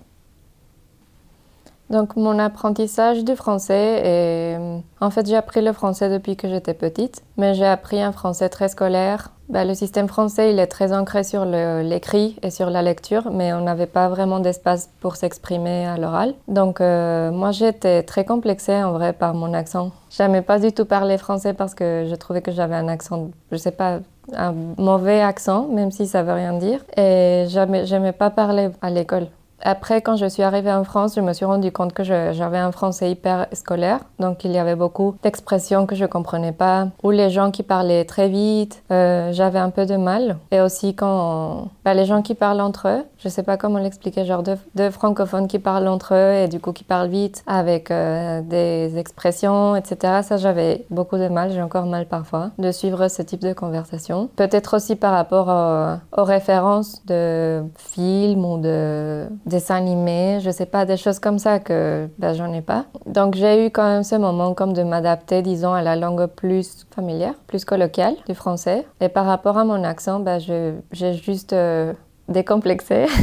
Donc 1.90 2.16
mon 2.16 2.38
apprentissage 2.38 3.24
du 3.24 3.36
français 3.36 4.00
est... 4.04 4.58
En 5.00 5.10
fait, 5.10 5.26
j'ai 5.26 5.36
appris 5.36 5.60
le 5.60 5.72
français 5.72 6.08
depuis 6.08 6.36
que 6.36 6.48
j'étais 6.48 6.74
petite, 6.74 7.22
mais 7.36 7.54
j'ai 7.54 7.66
appris 7.66 8.00
un 8.00 8.12
français 8.12 8.48
très 8.48 8.68
scolaire. 8.68 9.30
Bah, 9.50 9.66
le 9.66 9.74
système 9.74 10.08
français, 10.08 10.52
il 10.52 10.58
est 10.58 10.66
très 10.66 10.94
ancré 10.94 11.22
sur 11.22 11.44
l'écrit 11.44 12.36
et 12.42 12.50
sur 12.50 12.70
la 12.70 12.80
lecture, 12.80 13.30
mais 13.30 13.52
on 13.52 13.60
n'avait 13.60 13.86
pas 13.86 14.08
vraiment 14.08 14.40
d'espace 14.40 14.88
pour 15.00 15.16
s'exprimer 15.16 15.86
à 15.86 15.98
l'oral. 15.98 16.34
Donc 16.48 16.80
euh, 16.80 17.30
moi, 17.30 17.50
j'étais 17.50 18.02
très 18.02 18.24
complexée 18.24 18.82
en 18.82 18.92
vrai 18.92 19.12
par 19.12 19.34
mon 19.34 19.52
accent. 19.52 19.90
J'aimais 20.08 20.42
pas 20.42 20.58
du 20.58 20.72
tout 20.72 20.86
parler 20.86 21.18
français 21.18 21.52
parce 21.52 21.74
que 21.74 22.06
je 22.08 22.14
trouvais 22.14 22.40
que 22.40 22.52
j'avais 22.52 22.76
un 22.76 22.88
accent, 22.88 23.28
je 23.52 23.58
sais 23.58 23.70
pas, 23.70 23.98
un 24.34 24.54
mauvais 24.78 25.20
accent, 25.20 25.68
même 25.68 25.90
si 25.90 26.06
ça 26.06 26.22
veut 26.22 26.32
rien 26.32 26.54
dire. 26.54 26.80
Et 26.96 27.44
j'aimais 27.48 28.12
pas 28.12 28.30
parler 28.30 28.70
à 28.80 28.88
l'école. 28.88 29.26
Après, 29.62 30.02
quand 30.02 30.16
je 30.16 30.26
suis 30.26 30.42
arrivée 30.42 30.72
en 30.72 30.84
France, 30.84 31.14
je 31.16 31.20
me 31.20 31.32
suis 31.32 31.44
rendu 31.44 31.72
compte 31.72 31.92
que 31.92 32.04
j'avais 32.04 32.58
un 32.58 32.72
français 32.72 33.10
hyper 33.10 33.46
scolaire. 33.52 34.00
Donc, 34.18 34.44
il 34.44 34.52
y 34.52 34.58
avait 34.58 34.76
beaucoup 34.76 35.16
d'expressions 35.22 35.86
que 35.86 35.94
je 35.94 36.04
comprenais 36.04 36.52
pas, 36.52 36.88
ou 37.02 37.10
les 37.10 37.30
gens 37.30 37.50
qui 37.50 37.62
parlaient 37.62 38.04
très 38.04 38.28
vite, 38.28 38.82
euh, 38.90 39.32
j'avais 39.32 39.58
un 39.58 39.70
peu 39.70 39.86
de 39.86 39.96
mal. 39.96 40.36
Et 40.50 40.60
aussi 40.60 40.94
quand 40.94 41.68
bah, 41.84 41.94
les 41.94 42.04
gens 42.04 42.22
qui 42.22 42.34
parlent 42.34 42.60
entre 42.60 42.88
eux, 42.88 43.04
je 43.18 43.28
sais 43.28 43.42
pas 43.42 43.56
comment 43.56 43.78
l'expliquer, 43.78 44.24
genre 44.24 44.42
deux, 44.42 44.90
francophones 44.90 45.48
qui 45.48 45.58
parlent 45.58 45.88
entre 45.88 46.14
eux 46.14 46.44
et 46.44 46.48
du 46.48 46.60
coup 46.60 46.72
qui 46.72 46.84
parlent 46.84 47.08
vite 47.08 47.42
avec 47.46 47.90
euh, 47.90 48.42
des 48.42 48.98
expressions, 48.98 49.76
etc. 49.76 50.20
Ça, 50.22 50.36
j'avais 50.36 50.84
beaucoup 50.90 51.16
de 51.16 51.28
mal, 51.28 51.50
j'ai 51.52 51.62
encore 51.62 51.86
mal 51.86 52.06
parfois, 52.06 52.50
de 52.58 52.70
suivre 52.70 53.08
ce 53.08 53.22
type 53.22 53.40
de 53.40 53.52
conversation. 53.52 54.28
Peut-être 54.36 54.76
aussi 54.76 54.96
par 54.96 55.12
rapport 55.12 56.00
aux 56.16 56.24
références 56.24 57.04
de 57.06 57.62
films 57.76 58.44
ou 58.44 58.58
de 58.58 59.26
dessins 59.46 59.76
animés, 59.76 60.38
je 60.40 60.50
sais 60.50 60.66
pas, 60.66 60.84
des 60.84 60.96
choses 60.96 61.18
comme 61.18 61.38
ça 61.38 61.58
que 61.58 62.08
ben, 62.18 62.32
j'en 62.34 62.52
ai 62.52 62.62
pas. 62.62 62.86
Donc 63.06 63.34
j'ai 63.34 63.66
eu 63.66 63.70
quand 63.70 63.88
même 63.88 64.04
ce 64.04 64.14
moment 64.14 64.54
comme 64.54 64.72
de 64.72 64.82
m'adapter, 64.82 65.42
disons, 65.42 65.72
à 65.72 65.82
la 65.82 65.96
langue 65.96 66.26
plus 66.26 66.86
familière, 66.94 67.34
plus 67.46 67.64
colloquiale 67.64 68.16
du 68.26 68.34
français. 68.34 68.86
Et 69.00 69.08
par 69.08 69.26
rapport 69.26 69.58
à 69.58 69.64
mon 69.64 69.84
accent, 69.84 70.20
ben, 70.20 70.38
j'ai 70.38 71.12
juste... 71.14 71.52
Euh, 71.52 71.92
décomplexé. 72.28 73.06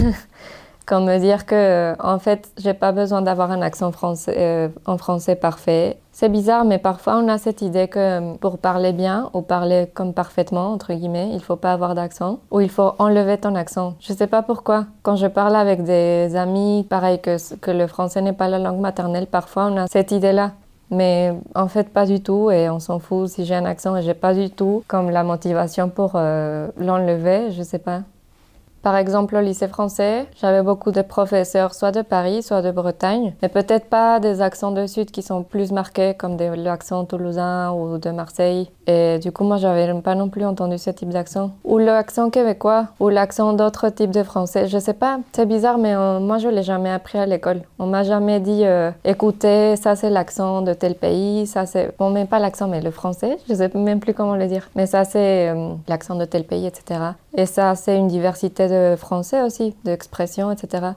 Comme 0.92 1.06
me 1.06 1.20
dire 1.20 1.46
que, 1.46 1.96
en 2.04 2.20
fait, 2.20 2.50
j'ai 2.58 2.74
pas 2.74 2.92
besoin 2.92 3.22
d'avoir 3.22 3.50
un 3.50 3.62
accent 3.62 3.92
euh, 4.28 4.68
en 4.86 4.98
français 4.98 5.36
parfait. 5.38 5.98
C'est 6.12 6.28
bizarre, 6.28 6.66
mais 6.66 6.80
parfois 6.80 7.16
on 7.16 7.30
a 7.30 7.38
cette 7.38 7.62
idée 7.62 7.88
que 7.88 8.36
pour 8.40 8.58
parler 8.58 8.92
bien 8.92 9.30
ou 9.34 9.42
parler 9.42 9.90
comme 9.94 10.14
parfaitement, 10.14 10.74
entre 10.74 10.94
guillemets, 10.94 11.30
il 11.32 11.42
faut 11.42 11.56
pas 11.56 11.72
avoir 11.72 11.96
d'accent 11.96 12.40
ou 12.52 12.60
il 12.60 12.70
faut 12.70 12.92
enlever 13.00 13.38
ton 13.38 13.56
accent. 13.56 13.94
Je 14.02 14.12
sais 14.12 14.28
pas 14.28 14.42
pourquoi. 14.42 14.86
Quand 15.02 15.16
je 15.16 15.28
parle 15.28 15.56
avec 15.56 15.86
des 15.86 16.36
amis, 16.36 16.86
pareil 16.90 17.22
que, 17.22 17.38
que 17.56 17.72
le 17.72 17.88
français 17.88 18.22
n'est 18.22 18.34
pas 18.34 18.50
la 18.50 18.60
langue 18.60 18.82
maternelle, 18.82 19.28
parfois 19.28 19.68
on 19.72 19.78
a 19.78 19.88
cette 19.88 20.12
idée-là. 20.12 20.52
Mais 20.90 21.34
en 21.56 21.70
fait, 21.70 21.88
pas 21.88 22.06
du 22.06 22.22
tout, 22.22 22.52
et 22.52 22.70
on 22.70 22.82
s'en 22.82 23.00
fout 23.00 23.30
si 23.30 23.46
j'ai 23.46 23.56
un 23.56 23.64
accent 23.64 23.96
et 23.96 24.02
j'ai 24.02 24.14
pas 24.14 24.34
du 24.34 24.50
tout 24.50 24.84
comme 24.90 25.10
la 25.10 25.24
motivation 25.24 25.88
pour 25.88 26.16
euh, 26.16 26.68
l'enlever, 26.78 27.52
je 27.52 27.64
sais 27.64 27.80
pas. 27.80 28.02
Par 28.82 28.96
exemple, 28.96 29.36
au 29.36 29.42
lycée 29.42 29.68
français, 29.68 30.26
j'avais 30.42 30.64
beaucoup 30.64 30.92
de 30.92 31.02
professeurs, 31.04 31.76
soit 31.76 31.92
de 31.92 32.02
Paris, 32.02 32.42
soit 32.42 32.64
de 32.64 32.72
Bretagne, 32.72 33.34
mais 33.42 33.50
peut-être 33.50 33.86
pas 33.86 34.20
des 34.20 34.42
accents 34.42 34.72
de 34.72 34.88
Sud 34.88 35.12
qui 35.12 35.22
sont 35.22 35.44
plus 35.44 35.72
marqués, 35.72 36.16
comme 36.16 36.38
l'accent 36.38 37.06
toulousain 37.06 37.72
ou 37.72 38.00
de 38.00 38.10
Marseille. 38.10 38.70
Et 38.88 39.20
du 39.20 39.32
coup, 39.32 39.44
moi, 39.44 39.58
j'avais 39.58 39.94
pas 40.02 40.16
non 40.16 40.30
plus 40.30 40.46
entendu 40.46 40.78
ce 40.80 40.90
type 40.90 41.10
d'accent. 41.10 41.52
Ou 41.64 41.78
l'accent 41.78 42.30
québécois, 42.32 42.88
ou 43.00 43.10
l'accent 43.10 43.54
d'autres 43.54 43.90
types 43.90 44.12
de 44.12 44.24
français. 44.24 44.68
Je 44.68 44.80
sais 44.80 44.94
pas, 44.94 45.20
c'est 45.34 45.46
bizarre, 45.46 45.78
mais 45.78 45.94
euh, 45.94 46.20
moi, 46.20 46.40
je 46.40 46.48
l'ai 46.48 46.64
jamais 46.64 46.90
appris 46.90 47.20
à 47.20 47.28
l'école. 47.28 47.62
On 47.78 47.86
m'a 47.86 48.04
jamais 48.04 48.40
dit, 48.40 48.66
euh, 48.66 48.90
écoutez, 49.06 49.76
ça 49.76 49.96
c'est 49.96 50.10
l'accent 50.10 50.64
de 50.64 50.74
tel 50.74 50.96
pays, 50.96 51.46
ça 51.46 51.66
c'est. 51.68 51.94
Bon, 52.00 52.10
mais 52.10 52.26
pas 52.26 52.40
l'accent, 52.40 52.68
mais 52.68 52.82
le 52.82 52.92
français, 52.92 53.38
je 53.48 53.54
sais 53.54 53.70
même 53.76 54.00
plus 54.00 54.14
comment 54.14 54.36
le 54.36 54.48
dire. 54.48 54.70
Mais 54.76 54.88
ça 54.88 55.04
c'est 55.04 55.50
euh, 55.50 55.74
l'accent 55.88 56.16
de 56.16 56.26
tel 56.26 56.46
pays, 56.46 56.66
etc. 56.66 57.00
Et 57.38 57.46
ça, 57.46 57.76
c'est 57.76 57.98
une 57.98 58.10
diversité 58.10 58.68
de 58.72 58.96
français 58.96 59.44
aussi, 59.44 59.76
d'expression, 59.84 60.52
etc. 60.52 60.94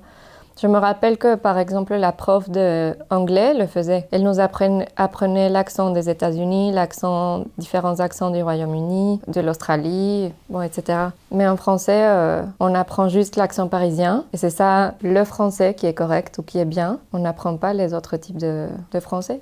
Je 0.60 0.68
me 0.68 0.78
rappelle 0.78 1.18
que, 1.18 1.34
par 1.34 1.58
exemple, 1.58 1.94
la 1.96 2.12
prof 2.12 2.48
d'anglais 2.48 3.54
le 3.54 3.66
faisait. 3.66 4.06
Elle 4.12 4.22
nous 4.22 4.38
apprenait, 4.38 5.48
l'accent 5.48 5.90
des 5.90 6.08
États-Unis, 6.08 6.70
l'accent, 6.70 7.44
différents 7.58 7.98
accents 7.98 8.30
du 8.30 8.40
Royaume-Uni, 8.40 9.20
de 9.26 9.40
l'Australie, 9.40 10.32
bon, 10.48 10.62
etc. 10.62 11.08
Mais 11.32 11.48
en 11.48 11.56
français, 11.56 12.04
euh, 12.04 12.42
on 12.60 12.72
apprend 12.74 13.08
juste 13.08 13.34
l'accent 13.34 13.66
parisien. 13.66 14.24
Et 14.32 14.36
c'est 14.36 14.50
ça, 14.50 14.94
le 15.02 15.24
français 15.24 15.74
qui 15.74 15.86
est 15.86 15.94
correct 15.94 16.38
ou 16.38 16.42
qui 16.42 16.58
est 16.58 16.64
bien. 16.64 16.98
On 17.12 17.18
n'apprend 17.18 17.56
pas 17.56 17.72
les 17.72 17.92
autres 17.92 18.16
types 18.16 18.38
de 18.38 18.68
français. 19.00 19.40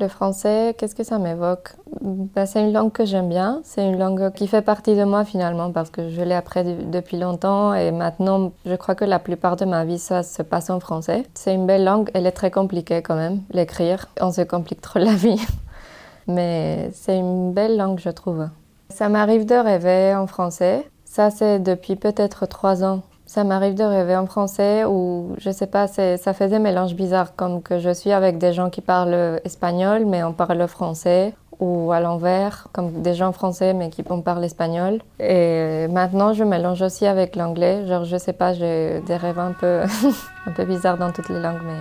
Le 0.00 0.08
français, 0.08 0.74
qu'est-ce 0.76 0.94
que 0.94 1.04
ça 1.04 1.18
m'évoque? 1.18 1.74
Ben, 2.00 2.46
C'est 2.46 2.60
une 2.60 2.72
langue 2.72 2.92
que 2.92 3.04
j'aime 3.04 3.28
bien. 3.28 3.60
C'est 3.62 3.86
une 3.86 3.98
langue 3.98 4.32
qui 4.32 4.48
fait 4.48 4.62
partie 4.62 4.96
de 4.96 5.04
moi 5.04 5.24
finalement 5.24 5.70
parce 5.70 5.90
que 5.90 6.08
je 6.08 6.22
l'ai 6.22 6.34
appris 6.34 6.64
depuis 6.64 7.18
longtemps 7.18 7.74
et 7.74 7.92
maintenant 7.92 8.52
je 8.66 8.74
crois 8.74 8.94
que 8.94 9.04
la 9.04 9.18
plupart 9.18 9.56
de 9.56 9.64
ma 9.64 9.84
vie 9.84 9.98
ça 9.98 10.22
se 10.22 10.42
passe 10.42 10.70
en 10.70 10.80
français. 10.80 11.24
C'est 11.34 11.54
une 11.54 11.66
belle 11.66 11.84
langue, 11.84 12.10
elle 12.14 12.26
est 12.26 12.32
très 12.32 12.50
compliquée 12.50 13.02
quand 13.02 13.16
même, 13.16 13.42
l'écrire. 13.52 14.06
On 14.20 14.32
se 14.32 14.40
complique 14.40 14.80
trop 14.80 14.98
la 14.98 15.14
vie. 15.14 15.40
Mais 16.26 16.90
c'est 16.94 17.16
une 17.18 17.52
belle 17.52 17.76
langue 17.76 18.00
je 18.00 18.10
trouve. 18.10 18.48
Ça 18.88 19.08
m'arrive 19.08 19.46
de 19.46 19.54
rêver 19.54 20.14
en 20.14 20.26
français. 20.26 20.84
Ça 21.04 21.30
c'est 21.30 21.60
depuis 21.60 21.96
peut-être 21.96 22.46
trois 22.46 22.82
ans 22.82 23.02
ça 23.32 23.44
m'arrive 23.44 23.74
de 23.74 23.82
rêver 23.82 24.14
en 24.14 24.26
français 24.26 24.84
ou 24.84 25.34
je 25.38 25.50
sais 25.50 25.66
pas, 25.66 25.86
ça 25.86 26.32
fait 26.34 26.48
des 26.48 26.58
mélanges 26.58 26.94
bizarres 26.94 27.34
comme 27.34 27.62
que 27.62 27.78
je 27.78 27.88
suis 27.88 28.12
avec 28.12 28.36
des 28.36 28.52
gens 28.52 28.68
qui 28.68 28.82
parlent 28.82 29.40
espagnol 29.42 30.04
mais 30.04 30.22
on 30.22 30.34
parle 30.34 30.68
français 30.68 31.32
ou 31.58 31.92
à 31.92 32.00
l'envers, 32.00 32.68
comme 32.72 33.00
des 33.00 33.14
gens 33.14 33.32
français 33.32 33.72
mais 33.72 33.88
qui 33.88 34.02
parlent 34.02 34.44
espagnol. 34.44 35.00
Et 35.18 35.86
maintenant, 35.88 36.34
je 36.34 36.44
mélange 36.44 36.82
aussi 36.82 37.06
avec 37.06 37.34
l'anglais. 37.34 37.86
Genre, 37.86 38.04
je 38.04 38.18
sais 38.18 38.34
pas, 38.34 38.52
j'ai 38.52 39.00
des 39.06 39.16
rêves 39.16 39.38
un 39.38 39.52
peu, 39.52 39.80
un 40.46 40.50
peu 40.50 40.64
bizarres 40.66 40.98
dans 40.98 41.12
toutes 41.12 41.30
les 41.30 41.40
langues, 41.40 41.62
mais 41.64 41.80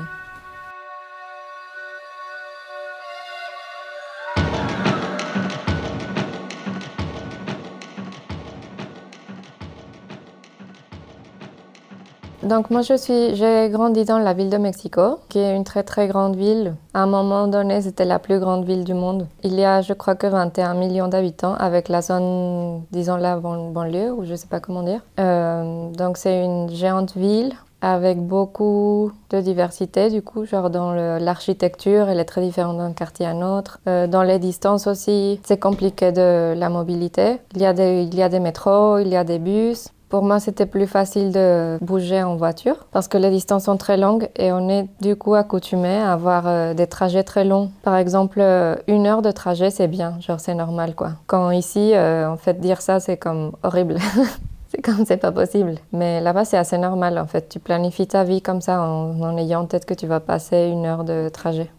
Donc 12.44 12.72
moi 12.72 12.82
je 12.82 12.96
suis, 12.98 13.36
j'ai 13.36 13.70
grandi 13.70 14.04
dans 14.04 14.18
la 14.18 14.34
ville 14.34 14.50
de 14.50 14.58
Mexico, 14.58 15.20
qui 15.30 15.38
est 15.38 15.56
une 15.56 15.64
très 15.64 15.84
très 15.84 16.08
grande 16.08 16.36
ville. 16.36 16.76
À 16.94 17.04
un 17.04 17.06
moment 17.06 17.48
donné, 17.48 17.82
c'était 17.82 18.06
la 18.06 18.18
plus 18.18 18.40
grande 18.40 18.66
ville 18.66 18.84
du 18.84 18.96
monde. 18.96 19.28
Il 19.44 19.54
y 19.60 19.64
a, 19.64 19.82
je 19.82 19.94
crois 19.94 20.16
que 20.16 20.26
21 20.26 20.74
millions 20.74 21.08
d'habitants, 21.08 21.54
avec 21.54 21.88
la 21.88 22.02
zone, 22.02 22.82
disons 22.92 23.18
la 23.18 23.38
banlieue, 23.38 24.12
ou 24.12 24.26
je 24.26 24.34
sais 24.34 24.48
pas 24.48 24.60
comment 24.60 24.82
dire. 24.82 25.02
Euh, 25.20 25.92
donc 25.92 26.18
c'est 26.18 26.44
une 26.44 26.70
géante 26.70 27.16
ville 27.16 27.54
avec 27.82 28.20
beaucoup 28.20 29.12
de 29.32 29.42
diversité 29.42 30.10
du 30.10 30.22
coup, 30.22 30.46
genre 30.46 30.70
dans 30.70 30.94
l'architecture, 30.94 32.10
elle 32.10 32.20
est 32.20 32.26
très 32.26 32.42
différente 32.42 32.78
d'un 32.78 32.94
quartier 32.94 33.26
à 33.26 33.32
un 33.32 33.42
autre. 33.42 33.80
Euh, 33.88 34.08
dans 34.08 34.24
les 34.24 34.40
distances 34.40 34.88
aussi, 34.88 35.40
c'est 35.44 35.60
compliqué 35.60 36.12
de 36.12 36.54
la 36.56 36.70
mobilité. 36.70 37.38
Il 37.56 37.62
y, 37.62 37.66
a 37.66 37.74
des, 37.74 38.04
il 38.04 38.16
y 38.16 38.22
a 38.22 38.30
des 38.30 38.40
métros, 38.40 39.00
il 39.00 39.08
y 39.08 39.16
a 39.16 39.24
des 39.24 39.40
bus. 39.40 39.90
Pour 40.12 40.24
moi, 40.24 40.42
c'était 40.42 40.66
plus 40.66 40.88
facile 40.88 41.32
de 41.32 41.78
bouger 41.80 42.22
en 42.22 42.36
voiture 42.36 42.86
parce 42.92 43.08
que 43.08 43.18
les 43.18 43.30
distances 43.30 43.64
sont 43.64 43.78
très 43.78 43.96
longues 43.96 44.28
et 44.36 44.52
on 44.52 44.68
est 44.68 44.90
du 45.00 45.16
coup 45.16 45.36
accoutumé 45.36 45.96
à 45.96 46.12
avoir 46.12 46.48
euh, 46.48 46.74
des 46.74 46.86
trajets 46.86 47.24
très 47.24 47.46
longs. 47.46 47.72
Par 47.82 47.96
exemple, 47.96 48.42
euh, 48.42 48.76
une 48.90 49.08
heure 49.08 49.22
de 49.22 49.32
trajet, 49.32 49.70
c'est 49.70 49.88
bien, 49.88 50.20
genre 50.20 50.42
c'est 50.42 50.54
normal 50.54 50.96
quoi. 50.96 51.12
Quand 51.28 51.52
ici, 51.52 51.94
euh, 51.96 52.30
en 52.30 52.36
fait, 52.36 52.60
dire 52.60 52.82
ça, 52.82 53.00
c'est 53.00 53.16
comme 53.16 53.54
horrible. 53.64 53.96
c'est 54.68 54.82
comme 54.82 55.06
c'est 55.06 55.16
pas 55.16 55.32
possible. 55.32 55.76
Mais 55.94 56.20
là-bas, 56.20 56.44
c'est 56.44 56.58
assez 56.58 56.78
normal 56.78 57.18
en 57.18 57.26
fait. 57.26 57.48
Tu 57.48 57.60
planifies 57.60 58.08
ta 58.08 58.26
vie 58.26 58.42
comme 58.42 58.60
ça 58.60 58.82
en, 58.82 59.18
en 59.22 59.38
ayant 59.38 59.62
en 59.62 59.66
tête 59.66 59.86
que 59.86 59.94
tu 59.94 60.08
vas 60.08 60.20
passer 60.20 60.68
une 60.68 60.86
heure 60.86 61.06
de 61.06 61.30
trajet. 61.30 61.72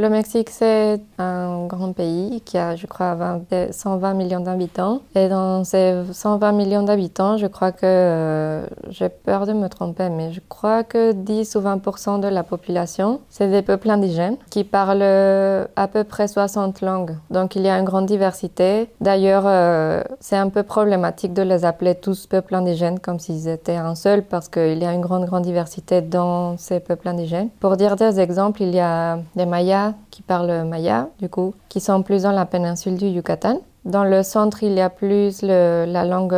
Le 0.00 0.08
Mexique, 0.08 0.48
c'est 0.48 0.98
un 1.18 1.66
grand 1.66 1.92
pays 1.92 2.40
qui 2.46 2.56
a, 2.56 2.74
je 2.74 2.86
crois, 2.86 3.14
20 3.16 3.70
120 3.70 4.14
millions 4.14 4.40
d'habitants. 4.40 5.02
Et 5.14 5.28
dans 5.28 5.62
ces 5.62 5.94
120 6.10 6.52
millions 6.52 6.82
d'habitants, 6.82 7.36
je 7.36 7.46
crois 7.46 7.70
que, 7.70 7.80
euh, 7.84 8.66
j'ai 8.88 9.10
peur 9.10 9.44
de 9.44 9.52
me 9.52 9.68
tromper, 9.68 10.08
mais 10.08 10.32
je 10.32 10.40
crois 10.48 10.84
que 10.84 11.12
10 11.12 11.54
ou 11.54 11.60
20% 11.60 12.18
de 12.18 12.28
la 12.28 12.42
population, 12.42 13.20
c'est 13.28 13.50
des 13.50 13.60
peuples 13.60 13.90
indigènes 13.90 14.38
qui 14.48 14.64
parlent 14.64 15.02
à 15.02 15.86
peu 15.86 16.04
près 16.04 16.28
60 16.28 16.80
langues. 16.80 17.16
Donc 17.30 17.54
il 17.54 17.60
y 17.60 17.68
a 17.68 17.78
une 17.78 17.84
grande 17.84 18.06
diversité. 18.06 18.88
D'ailleurs, 19.02 19.44
euh, 19.44 20.02
c'est 20.18 20.38
un 20.38 20.48
peu 20.48 20.62
problématique 20.62 21.34
de 21.34 21.42
les 21.42 21.66
appeler 21.66 21.94
tous 21.94 22.26
peuples 22.26 22.54
indigènes 22.54 23.00
comme 23.00 23.18
s'ils 23.18 23.48
étaient 23.48 23.76
un 23.76 23.94
seul 23.94 24.22
parce 24.22 24.48
qu'il 24.48 24.78
y 24.78 24.86
a 24.86 24.94
une 24.94 25.02
grande, 25.02 25.26
grande 25.26 25.42
diversité 25.42 26.00
dans 26.00 26.56
ces 26.56 26.80
peuples 26.80 27.08
indigènes. 27.08 27.50
Pour 27.60 27.76
dire 27.76 27.96
des 27.96 28.18
exemples, 28.18 28.62
il 28.62 28.74
y 28.74 28.80
a 28.80 29.18
des 29.36 29.44
Mayas 29.44 29.89
qui 30.10 30.22
parlent 30.22 30.64
maya, 30.64 31.08
du 31.18 31.28
coup, 31.28 31.54
qui 31.68 31.80
sont 31.80 32.02
plus 32.02 32.22
dans 32.22 32.32
la 32.32 32.46
péninsule 32.46 32.96
du 32.96 33.06
Yucatan. 33.06 33.60
Dans 33.84 34.04
le 34.04 34.22
centre, 34.22 34.62
il 34.62 34.72
y 34.72 34.80
a 34.80 34.90
plus 34.90 35.42
la 35.42 36.04
langue 36.04 36.34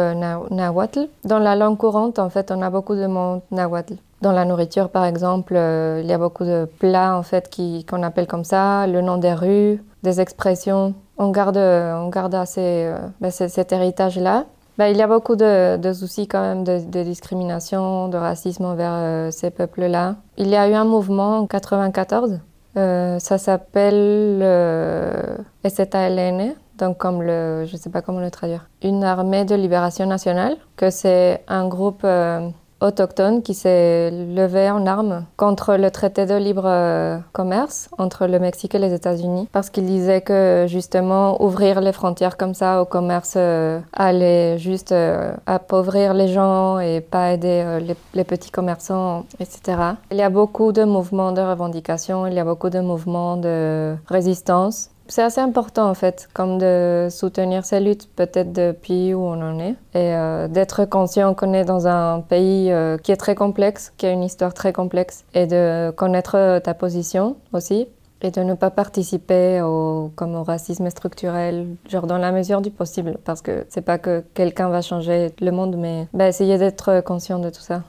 nahuatl. 0.50 1.08
Dans 1.24 1.40
la 1.40 1.56
langue 1.56 1.76
courante, 1.76 2.18
en 2.18 2.30
fait, 2.30 2.52
on 2.52 2.62
a 2.62 2.70
beaucoup 2.70 2.94
de 2.94 3.06
mots 3.06 3.42
nahuatl. 3.50 3.96
Dans 4.22 4.30
la 4.30 4.44
nourriture, 4.44 4.88
par 4.88 5.04
exemple, 5.04 5.54
euh, 5.56 6.00
il 6.00 6.08
y 6.08 6.12
a 6.12 6.18
beaucoup 6.18 6.44
de 6.44 6.68
plats 6.78 7.16
en 7.16 7.24
fait 7.24 7.50
qu'on 7.90 8.04
appelle 8.04 8.28
comme 8.28 8.44
ça, 8.44 8.86
le 8.86 9.00
nom 9.00 9.16
des 9.16 9.34
rues, 9.34 9.82
des 10.04 10.20
expressions. 10.20 10.94
On 11.18 11.30
garde, 11.30 11.56
assez 11.56 12.60
euh, 12.60 12.98
ben, 13.20 13.32
cet 13.32 13.72
héritage-là. 13.72 14.44
Ben, 14.78 14.86
il 14.86 14.96
y 14.96 15.02
a 15.02 15.08
beaucoup 15.08 15.34
de, 15.34 15.92
soucis 15.92 16.28
quand 16.28 16.40
même 16.40 16.62
de, 16.62 17.02
discrimination, 17.02 18.06
de 18.06 18.16
racisme 18.16 18.64
envers 18.64 18.92
euh, 18.92 19.30
ces 19.32 19.50
peuples-là. 19.50 20.14
Il 20.38 20.46
y 20.46 20.56
a 20.56 20.68
eu 20.68 20.74
un 20.74 20.84
mouvement 20.84 21.38
en 21.38 21.46
94 21.48 22.38
euh, 22.76 23.18
ça 23.18 23.38
s'appelle 23.38 24.40
euh, 24.42 25.36
SETALN, 25.64 26.54
donc 26.78 26.96
comme 26.96 27.22
le, 27.22 27.66
je 27.66 27.76
sais 27.76 27.90
pas 27.90 28.02
comment 28.02 28.20
le 28.20 28.30
traduire, 28.30 28.68
une 28.82 29.04
armée 29.04 29.44
de 29.44 29.54
libération 29.54 30.06
nationale, 30.06 30.56
que 30.76 30.90
c'est 30.90 31.44
un 31.48 31.68
groupe 31.68 32.02
euh, 32.04 32.48
autochtone 32.82 33.42
qui 33.42 33.54
s'est 33.54 34.10
levé 34.10 34.70
en 34.70 34.86
armes 34.86 35.24
contre 35.36 35.76
le 35.76 35.90
traité 35.90 36.26
de 36.26 36.34
libre 36.34 36.64
euh, 36.66 37.18
commerce 37.32 37.88
entre 37.98 38.26
le 38.26 38.38
Mexique 38.38 38.74
et 38.74 38.78
les 38.78 38.92
États-Unis 38.92 39.48
parce 39.52 39.70
qu'il 39.70 39.86
disait 39.86 40.20
que 40.20 40.66
justement 40.68 41.42
ouvrir 41.42 41.80
les 41.80 41.92
frontières 41.92 42.36
comme 42.36 42.54
ça 42.54 42.82
au 42.82 42.84
commerce 42.84 43.34
euh, 43.36 43.80
allait 43.92 44.58
juste 44.58 44.92
euh, 44.92 45.34
appauvrir 45.46 46.14
les 46.14 46.28
gens 46.28 46.78
et 46.78 47.00
pas 47.00 47.32
aider 47.32 47.78
les, 47.80 47.96
les, 48.14 48.24
petits 48.24 48.50
commerçants, 48.50 49.24
etc. 49.40 49.78
Il 50.10 50.16
y 50.16 50.22
a 50.22 50.30
beaucoup 50.30 50.72
de 50.72 50.84
mouvements 50.84 51.32
de 51.32 51.40
revendication, 51.40 52.26
il 52.26 52.34
y 52.34 52.38
a 52.38 52.44
beaucoup 52.44 52.70
de 52.70 52.80
mouvements 52.80 53.36
de 53.36 53.94
résistance 54.06 54.91
c'est 55.08 55.22
assez 55.22 55.40
important 55.40 55.88
en 55.88 55.94
fait, 55.94 56.28
comme 56.32 56.58
de 56.58 57.08
soutenir 57.10 57.64
ces 57.64 57.80
luttes 57.80 58.08
peut-être 58.14 58.52
depuis 58.52 59.14
où 59.14 59.20
on 59.20 59.40
en 59.42 59.58
est 59.58 59.74
et 59.94 60.14
euh, 60.14 60.48
d'être 60.48 60.84
conscient 60.84 61.34
qu'on 61.34 61.52
est 61.52 61.64
dans 61.64 61.86
un 61.86 62.20
pays 62.20 62.70
euh, 62.70 62.96
qui 62.98 63.12
est 63.12 63.16
très 63.16 63.34
complexe, 63.34 63.92
qui 63.96 64.06
a 64.06 64.10
une 64.10 64.22
histoire 64.22 64.54
très 64.54 64.72
complexe 64.72 65.24
et 65.34 65.46
de 65.46 65.90
connaître 65.90 66.60
ta 66.60 66.74
position 66.74 67.36
aussi 67.52 67.88
et 68.22 68.30
de 68.30 68.40
ne 68.40 68.54
pas 68.54 68.70
participer 68.70 69.60
au, 69.60 70.12
comme 70.14 70.34
au 70.36 70.44
racisme 70.44 70.88
structurel, 70.90 71.76
genre 71.88 72.06
dans 72.06 72.18
la 72.18 72.30
mesure 72.30 72.60
du 72.60 72.70
possible, 72.70 73.18
parce 73.24 73.42
que 73.42 73.66
c'est 73.68 73.82
pas 73.82 73.98
que 73.98 74.24
quelqu'un 74.34 74.68
va 74.68 74.80
changer 74.80 75.34
le 75.40 75.50
monde, 75.50 75.76
mais 75.76 76.06
bah, 76.14 76.28
essayer 76.28 76.56
d'être 76.56 77.00
conscient 77.00 77.40
de 77.40 77.50
tout 77.50 77.60
ça. 77.60 77.82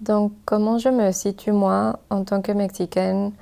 Donc 0.00 0.32
comment 0.46 0.78
je 0.78 0.88
me 0.88 1.12
situe 1.12 1.52
moi 1.52 1.98
en 2.08 2.24
tant 2.24 2.40
que 2.40 2.52
Mexicaine 2.52 3.32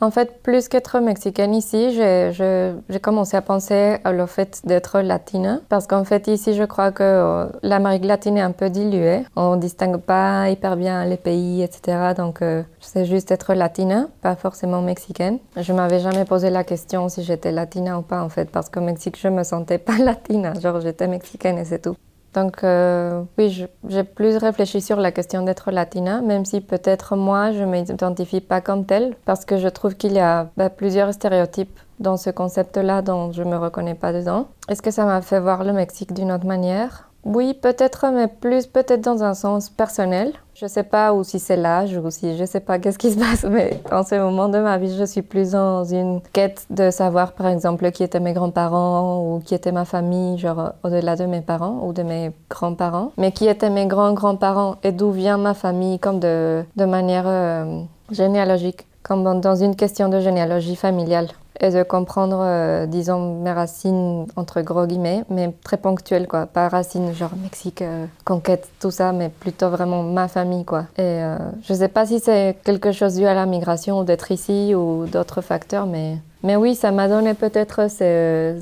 en 0.00 0.10
fait, 0.10 0.42
plus 0.42 0.68
qu'être 0.68 0.98
mexicaine 1.00 1.54
ici, 1.54 1.92
j'ai 1.92 3.00
commencé 3.00 3.36
à 3.36 3.42
penser 3.42 3.96
au 4.04 4.26
fait 4.26 4.60
d'être 4.64 5.00
latine. 5.00 5.60
Parce 5.68 5.86
qu'en 5.86 6.04
fait, 6.04 6.28
ici, 6.28 6.54
je 6.54 6.64
crois 6.64 6.92
que 6.92 7.02
euh, 7.02 7.46
l'Amérique 7.62 8.04
latine 8.04 8.36
est 8.36 8.42
un 8.42 8.52
peu 8.52 8.70
diluée. 8.70 9.20
On 9.36 9.56
ne 9.56 9.60
distingue 9.60 9.98
pas 9.98 10.50
hyper 10.50 10.76
bien 10.76 11.04
les 11.04 11.16
pays, 11.16 11.62
etc. 11.62 12.14
Donc, 12.16 12.42
euh, 12.42 12.62
sais 12.80 13.04
juste 13.04 13.30
être 13.30 13.54
latine, 13.54 14.08
pas 14.20 14.36
forcément 14.36 14.82
mexicaine. 14.82 15.38
Je 15.56 15.72
m'avais 15.72 16.00
jamais 16.00 16.24
posé 16.24 16.50
la 16.50 16.64
question 16.64 17.08
si 17.08 17.22
j'étais 17.22 17.52
latine 17.52 17.92
ou 17.92 18.02
pas, 18.02 18.22
en 18.22 18.28
fait. 18.28 18.50
Parce 18.50 18.68
qu'au 18.68 18.80
Mexique, 18.80 19.18
je 19.20 19.28
me 19.28 19.42
sentais 19.42 19.78
pas 19.78 19.98
latine. 19.98 20.52
Genre, 20.60 20.80
j'étais 20.80 21.08
mexicaine 21.08 21.58
et 21.58 21.64
c'est 21.64 21.80
tout. 21.82 21.96
Donc 22.34 22.64
euh, 22.64 23.22
oui, 23.38 23.66
j'ai 23.88 24.04
plus 24.04 24.36
réfléchi 24.36 24.80
sur 24.80 24.98
la 25.00 25.12
question 25.12 25.42
d'être 25.42 25.70
latina, 25.70 26.20
même 26.20 26.44
si 26.44 26.60
peut-être 26.60 27.16
moi, 27.16 27.52
je 27.52 27.60
ne 27.60 27.66
m'identifie 27.66 28.40
pas 28.40 28.60
comme 28.60 28.84
telle, 28.84 29.14
parce 29.24 29.44
que 29.44 29.56
je 29.56 29.68
trouve 29.68 29.94
qu'il 29.94 30.12
y 30.12 30.18
a 30.18 30.50
bah, 30.56 30.68
plusieurs 30.68 31.14
stéréotypes 31.14 31.78
dans 32.00 32.16
ce 32.16 32.30
concept-là 32.30 33.02
dont 33.02 33.32
je 33.32 33.42
ne 33.42 33.50
me 33.50 33.56
reconnais 33.56 33.94
pas 33.94 34.12
dedans. 34.12 34.48
Est-ce 34.68 34.82
que 34.82 34.90
ça 34.90 35.04
m'a 35.04 35.22
fait 35.22 35.38
voir 35.38 35.62
le 35.62 35.72
Mexique 35.72 36.12
d'une 36.12 36.32
autre 36.32 36.46
manière? 36.46 37.08
Oui, 37.24 37.54
peut-être, 37.54 38.06
mais 38.12 38.28
plus 38.28 38.66
peut-être 38.66 39.00
dans 39.00 39.22
un 39.22 39.34
sens 39.34 39.70
personnel. 39.70 40.32
Je 40.54 40.66
sais 40.66 40.82
pas 40.82 41.12
ou 41.14 41.24
si 41.24 41.40
c'est 41.40 41.56
l'âge 41.56 41.96
ou 41.96 42.10
si 42.10 42.36
je 42.36 42.44
sais 42.44 42.60
pas 42.60 42.78
qu'est-ce 42.80 42.98
qui 42.98 43.10
se 43.10 43.18
passe, 43.18 43.44
mais 43.44 43.80
en 43.90 44.02
ce 44.02 44.14
moment 44.16 44.48
de 44.48 44.58
ma 44.58 44.78
vie, 44.78 44.94
je 44.96 45.04
suis 45.04 45.22
plus 45.22 45.52
dans 45.52 45.84
une 45.84 46.20
quête 46.32 46.66
de 46.70 46.90
savoir, 46.90 47.32
par 47.32 47.46
exemple, 47.46 47.90
qui 47.90 48.02
étaient 48.02 48.20
mes 48.20 48.34
grands-parents 48.34 49.20
ou 49.20 49.40
qui 49.40 49.54
était 49.54 49.72
ma 49.72 49.84
famille, 49.84 50.38
genre 50.38 50.72
au-delà 50.82 51.16
de 51.16 51.24
mes 51.24 51.40
parents 51.40 51.80
ou 51.84 51.92
de 51.92 52.02
mes 52.02 52.30
grands-parents, 52.50 53.12
mais 53.16 53.32
qui 53.32 53.48
étaient 53.48 53.70
mes 53.70 53.86
grands-grands-parents 53.86 54.76
et 54.82 54.92
d'où 54.92 55.10
vient 55.10 55.38
ma 55.38 55.54
famille, 55.54 55.98
comme 55.98 56.20
de, 56.20 56.62
de 56.76 56.84
manière 56.84 57.24
euh, 57.26 57.80
généalogique, 58.10 58.86
comme 59.02 59.40
dans 59.40 59.56
une 59.56 59.76
question 59.76 60.08
de 60.08 60.20
généalogie 60.20 60.76
familiale 60.76 61.28
et 61.60 61.70
de 61.70 61.82
comprendre, 61.82 62.40
euh, 62.40 62.86
disons, 62.86 63.40
mes 63.40 63.52
racines 63.52 64.26
entre 64.36 64.60
gros 64.62 64.86
guillemets, 64.86 65.24
mais 65.30 65.52
très 65.62 65.76
ponctuelles, 65.76 66.26
quoi. 66.26 66.46
Pas 66.46 66.68
racines 66.68 67.12
genre 67.14 67.30
Mexique, 67.42 67.82
euh, 67.82 68.06
conquête, 68.24 68.68
tout 68.80 68.90
ça, 68.90 69.12
mais 69.12 69.28
plutôt 69.28 69.70
vraiment 69.70 70.02
ma 70.02 70.28
famille, 70.28 70.64
quoi. 70.64 70.86
Et 70.98 71.02
euh, 71.02 71.38
je 71.62 71.74
sais 71.74 71.88
pas 71.88 72.06
si 72.06 72.18
c'est 72.18 72.56
quelque 72.64 72.92
chose 72.92 73.14
dû 73.14 73.26
à 73.26 73.34
la 73.34 73.46
migration 73.46 74.00
ou 74.00 74.04
d'être 74.04 74.32
ici 74.32 74.74
ou 74.74 75.06
d'autres 75.06 75.40
facteurs, 75.40 75.86
mais, 75.86 76.18
mais 76.42 76.56
oui, 76.56 76.74
ça 76.74 76.90
m'a 76.90 77.08
donné 77.08 77.34
peut-être 77.34 77.88
ce, 77.88 78.60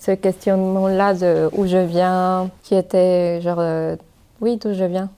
ce 0.00 0.10
questionnement-là 0.10 1.14
de 1.14 1.50
où 1.56 1.66
je 1.66 1.78
viens, 1.78 2.50
qui 2.64 2.74
était 2.74 3.40
genre, 3.40 3.62
oui, 4.40 4.56
d'où 4.56 4.72
je 4.74 4.84
viens. 4.84 5.10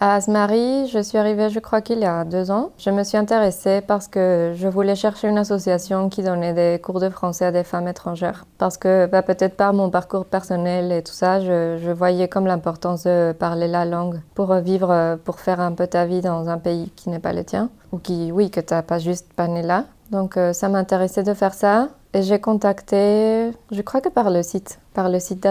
À 0.00 0.14
Asmari, 0.14 0.86
je 0.86 1.00
suis 1.00 1.18
arrivée, 1.18 1.50
je 1.50 1.58
crois 1.58 1.80
qu'il 1.80 1.98
y 1.98 2.04
a 2.04 2.24
deux 2.24 2.52
ans. 2.52 2.70
Je 2.78 2.90
me 2.90 3.02
suis 3.02 3.16
intéressée 3.16 3.80
parce 3.80 4.06
que 4.06 4.52
je 4.54 4.68
voulais 4.68 4.94
chercher 4.94 5.26
une 5.26 5.38
association 5.38 6.08
qui 6.08 6.22
donnait 6.22 6.52
des 6.52 6.80
cours 6.80 7.00
de 7.00 7.08
français 7.08 7.46
à 7.46 7.50
des 7.50 7.64
femmes 7.64 7.88
étrangères. 7.88 8.44
Parce 8.58 8.78
que 8.78 9.06
bah, 9.06 9.22
peut-être 9.22 9.56
par 9.56 9.72
mon 9.72 9.90
parcours 9.90 10.24
personnel 10.24 10.92
et 10.92 11.02
tout 11.02 11.12
ça, 11.12 11.40
je, 11.40 11.90
voyais 11.90 12.28
comme 12.28 12.46
l'importance 12.46 13.02
de 13.04 13.32
parler 13.32 13.66
la 13.66 13.84
langue 13.84 14.20
pour 14.36 14.54
vivre, 14.54 15.18
pour 15.24 15.40
faire 15.40 15.58
un 15.58 15.72
peu 15.72 15.88
ta 15.88 16.06
vie 16.06 16.20
dans 16.20 16.48
un 16.48 16.58
pays 16.58 16.92
qui 16.94 17.10
n'est 17.10 17.18
pas 17.18 17.32
le 17.32 17.42
tien. 17.42 17.68
Ou 17.90 17.98
qui, 17.98 18.30
oui, 18.30 18.52
que 18.52 18.60
tu 18.60 18.74
n'as 18.74 18.82
pas 18.82 19.00
juste 19.00 19.32
pas 19.32 19.48
né 19.48 19.62
là. 19.62 19.84
Donc 20.12 20.36
euh, 20.36 20.52
ça 20.52 20.68
m'intéressait 20.68 21.24
de 21.24 21.34
faire 21.34 21.54
ça. 21.54 21.88
J'ai 22.14 22.40
contacté, 22.40 23.50
je 23.70 23.82
crois 23.82 24.00
que 24.00 24.08
par 24.08 24.30
le 24.30 24.42
site, 24.42 24.80
par 24.94 25.10
le 25.10 25.20
site. 25.20 25.46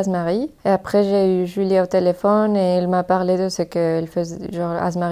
Et 0.65 0.69
après, 0.69 1.03
j'ai 1.03 1.43
eu 1.43 1.45
Julie 1.45 1.79
au 1.79 1.85
téléphone 1.85 2.55
et 2.55 2.77
elle 2.77 2.87
m'a 2.87 3.03
parlé 3.03 3.37
de 3.37 3.47
ce 3.47 3.61
que 3.61 4.03
faisait, 4.07 4.39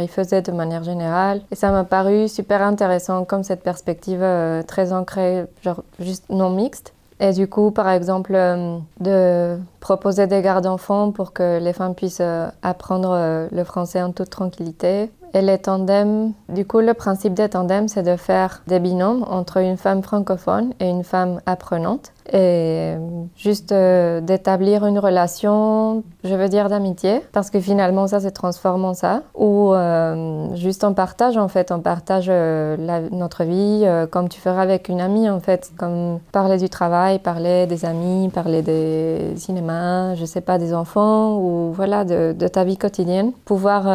faisait 0.08 0.42
de 0.42 0.52
manière 0.52 0.84
générale. 0.84 1.42
Et 1.52 1.56
ça 1.56 1.72
m'a 1.72 1.84
paru 1.84 2.28
super 2.28 2.64
intéressant 2.64 3.26
comme 3.26 3.44
cette 3.44 3.62
perspective 3.62 4.24
euh, 4.24 4.64
très 4.64 4.92
ancrée, 4.92 5.46
genre 5.62 5.84
juste 6.00 6.26
non 6.30 6.50
mixte. 6.50 6.94
Et 7.20 7.32
du 7.32 7.48
coup, 7.48 7.70
par 7.70 7.90
exemple, 7.90 8.34
euh, 8.36 8.78
de 9.00 9.58
proposer 9.80 10.26
des 10.26 10.42
gardes 10.42 10.64
d'enfants 10.64 11.12
pour 11.12 11.32
que 11.32 11.60
les 11.60 11.74
femmes 11.74 11.94
puissent 11.94 12.18
euh, 12.22 12.48
apprendre 12.64 13.48
le 13.52 13.64
français 13.64 14.02
en 14.02 14.12
toute 14.12 14.32
tranquillité. 14.32 15.12
Et 15.36 15.42
les 15.42 15.58
tandems, 15.58 16.32
du 16.48 16.66
coup, 16.66 16.80
le 16.80 16.94
principe 16.94 17.34
des 17.34 17.50
tandems, 17.50 17.90
c'est 17.90 18.04
de 18.04 18.16
faire 18.16 18.64
des 18.68 18.80
binômes 18.80 19.26
entre 19.30 19.58
une 19.58 19.76
femme 19.76 20.02
francophone 20.02 20.74
et 20.80 20.90
une 20.90 21.04
femme 21.04 21.42
apprenante 21.46 22.14
et 22.34 22.96
juste 23.36 23.72
euh, 23.72 24.22
d'établir 24.22 24.86
une 24.86 24.98
relation, 25.00 26.04
je 26.24 26.34
veux 26.34 26.50
dire 26.50 26.70
d'amitié, 26.70 27.22
parce 27.32 27.50
que 27.50 27.60
finalement 27.60 28.08
ça 28.08 28.20
se 28.20 28.28
transforme 28.28 28.86
en 28.86 28.94
ça, 28.94 29.22
ou 29.36 29.74
euh, 29.74 30.54
juste 30.56 30.84
en 30.84 30.94
partage 30.94 31.38
en 31.38 31.48
fait, 31.48 31.72
on 31.72 31.80
partage 31.80 32.26
euh, 32.30 32.78
notre 33.12 33.44
vie 33.44 33.86
comme 34.10 34.30
tu 34.30 34.40
feras 34.40 34.62
avec 34.62 34.90
une 34.90 35.02
amie 35.02 35.30
en 35.30 35.40
fait, 35.40 35.72
comme 35.78 36.20
parler 36.32 36.58
du 36.58 36.70
travail, 36.70 37.20
parler 37.20 37.68
des 37.68 37.86
amis, 37.86 38.30
parler 38.30 38.62
des 38.62 39.34
cinémas, 39.36 40.16
je 40.16 40.26
sais 40.26 40.42
pas, 40.42 40.58
des 40.58 40.74
enfants, 40.74 41.38
ou 41.38 41.72
voilà, 41.74 42.06
de, 42.06 42.34
de 42.38 42.48
ta 42.48 42.64
vie 42.64 42.78
quotidienne. 42.78 43.32
Pouvoir 43.46 43.88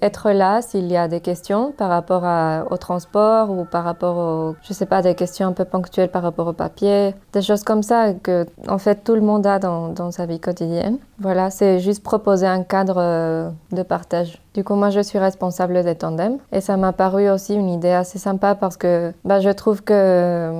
être 0.00 0.30
là 0.30 0.62
s'il 0.82 0.92
y 0.92 0.96
a 0.96 1.08
des 1.08 1.20
questions 1.20 1.72
par 1.72 1.88
rapport 1.88 2.24
au 2.70 2.76
transport 2.76 3.50
ou 3.50 3.64
par 3.64 3.84
rapport 3.84 4.16
au, 4.16 4.56
je 4.62 4.72
sais 4.72 4.86
pas, 4.86 5.02
des 5.02 5.14
questions 5.14 5.48
un 5.48 5.52
peu 5.52 5.64
ponctuelles 5.64 6.10
par 6.10 6.22
rapport 6.22 6.48
au 6.48 6.52
papier, 6.52 7.14
des 7.32 7.42
choses 7.42 7.62
comme 7.62 7.82
ça 7.82 8.14
que, 8.14 8.46
en 8.68 8.78
fait, 8.78 9.04
tout 9.04 9.14
le 9.14 9.20
monde 9.20 9.46
a 9.46 9.58
dans 9.58 10.10
sa 10.10 10.26
vie 10.26 10.40
quotidienne. 10.40 10.98
Voilà, 11.22 11.50
c'est 11.50 11.78
juste 11.78 12.02
proposer 12.02 12.46
un 12.48 12.64
cadre 12.64 12.96
euh, 12.98 13.48
de 13.70 13.84
partage. 13.84 14.40
Du 14.54 14.64
coup, 14.64 14.74
moi, 14.74 14.90
je 14.90 14.98
suis 14.98 15.20
responsable 15.20 15.84
des 15.84 15.94
tandems 15.94 16.38
et 16.50 16.60
ça 16.60 16.76
m'a 16.76 16.92
paru 16.92 17.30
aussi 17.30 17.54
une 17.54 17.68
idée 17.68 17.92
assez 17.92 18.18
sympa 18.18 18.56
parce 18.56 18.76
que 18.76 19.12
bah, 19.24 19.38
je 19.38 19.48
trouve 19.50 19.82
que 19.84 20.52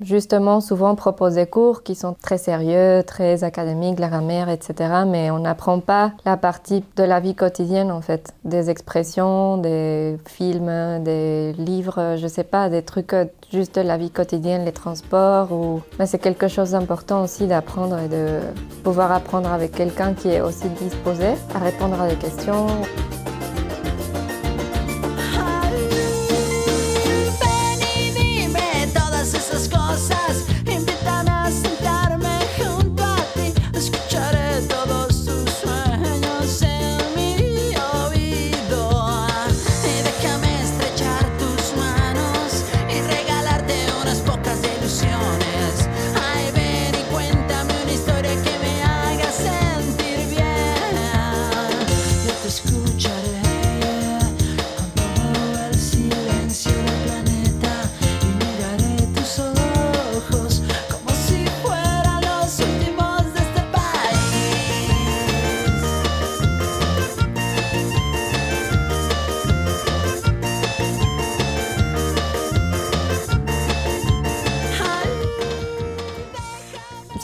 justement, 0.00 0.62
souvent, 0.62 0.92
on 0.92 0.94
propose 0.96 1.34
des 1.34 1.46
cours 1.46 1.82
qui 1.82 1.94
sont 1.94 2.16
très 2.20 2.38
sérieux, 2.38 3.02
très 3.06 3.44
académiques, 3.44 4.00
la 4.00 4.08
grammaire, 4.08 4.48
etc. 4.48 5.04
Mais 5.06 5.30
on 5.30 5.40
n'apprend 5.40 5.80
pas 5.80 6.12
la 6.24 6.38
partie 6.38 6.82
de 6.96 7.04
la 7.04 7.20
vie 7.20 7.34
quotidienne, 7.34 7.92
en 7.92 8.00
fait, 8.00 8.32
des 8.44 8.70
expressions, 8.70 9.58
des 9.58 10.16
films, 10.24 11.04
des 11.04 11.52
livres, 11.58 12.16
je 12.16 12.26
sais 12.26 12.44
pas, 12.44 12.70
des 12.70 12.82
trucs 12.82 13.12
euh, 13.12 13.26
juste 13.52 13.76
la 13.76 13.96
vie 13.96 14.10
quotidienne, 14.10 14.64
les 14.64 14.72
transports. 14.72 15.52
Ou... 15.52 15.82
Mais 15.98 16.06
c'est 16.06 16.18
quelque 16.18 16.48
chose 16.48 16.72
d'important 16.72 17.22
aussi 17.24 17.46
d'apprendre 17.46 17.98
et 17.98 18.08
de 18.08 18.40
pouvoir 18.82 19.12
apprendre 19.12 19.50
avec 19.52 19.72
quelqu'un 19.72 20.14
qui 20.14 20.28
est 20.28 20.40
aussi 20.40 20.68
disposé 20.80 21.28
à 21.54 21.58
répondre 21.58 22.00
à 22.00 22.08
des 22.08 22.16
questions. 22.16 22.66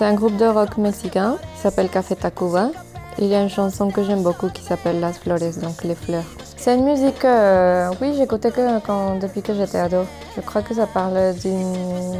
C'est 0.02 0.08
un 0.08 0.14
groupe 0.14 0.36
de 0.36 0.46
rock 0.46 0.78
mexicain 0.78 1.36
qui 1.54 1.60
s'appelle 1.60 1.88
Café 1.88 2.16
Tacuba. 2.16 2.72
Il 3.20 3.26
y 3.26 3.36
a 3.36 3.40
une 3.40 3.48
chanson 3.48 3.88
que 3.88 4.02
j'aime 4.02 4.24
beaucoup 4.24 4.48
qui 4.48 4.60
s'appelle 4.60 4.98
Las 4.98 5.16
Flores, 5.16 5.60
donc 5.62 5.84
les 5.84 5.94
fleurs. 5.94 6.24
C'est 6.56 6.74
une 6.74 6.84
musique, 6.84 7.24
euh, 7.24 7.88
oui, 8.00 8.12
j'écoutais 8.18 8.50
que 8.50 9.20
depuis 9.20 9.42
que 9.42 9.54
j'étais 9.54 9.78
ado. 9.78 9.98
Je 10.34 10.40
crois 10.40 10.62
que 10.62 10.74
ça 10.74 10.88
parle 10.88 11.32
d'une, 11.34 12.16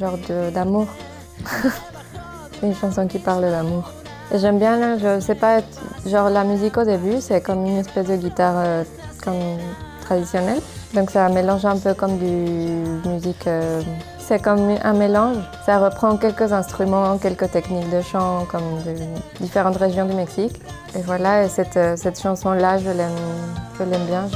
genre 0.00 0.18
d'amour. 0.52 0.88
une 2.64 2.74
chanson 2.74 3.06
qui 3.06 3.20
parle 3.20 3.42
d'amour. 3.42 3.92
J'aime 4.34 4.58
bien, 4.58 4.98
je 4.98 5.20
sais 5.20 5.36
pas, 5.36 5.60
genre 6.04 6.30
la 6.30 6.42
musique 6.42 6.76
au 6.78 6.84
début, 6.84 7.20
c'est 7.20 7.40
comme 7.40 7.64
une 7.64 7.76
espèce 7.76 8.08
de 8.08 8.16
guitare 8.16 8.54
euh, 8.56 8.84
comme 9.22 9.38
Donc 10.94 11.10
ça 11.10 11.28
mélange 11.28 11.64
un 11.66 11.76
peu 11.76 11.94
comme 11.94 12.18
du 12.18 13.08
musique 13.08 13.46
euh, 13.46 13.80
c'est 14.18 14.42
comme 14.42 14.76
un 14.82 14.92
mélange. 14.92 15.38
Ça 15.64 15.78
reprend 15.78 16.16
quelques 16.18 16.52
instruments, 16.52 17.16
quelques 17.16 17.50
techniques 17.50 17.90
de 17.90 18.02
chant 18.02 18.44
comme 18.50 18.82
de 18.84 18.94
différentes 19.40 19.78
régions 19.78 20.04
du 20.06 20.14
Mexique. 20.14 20.60
Et 20.94 21.00
voilà, 21.02 21.48
cette, 21.48 21.78
cette 21.96 22.20
chanson-là, 22.20 22.76
je 22.78 22.90
l'aime 22.90 24.04
bien. 24.06 24.28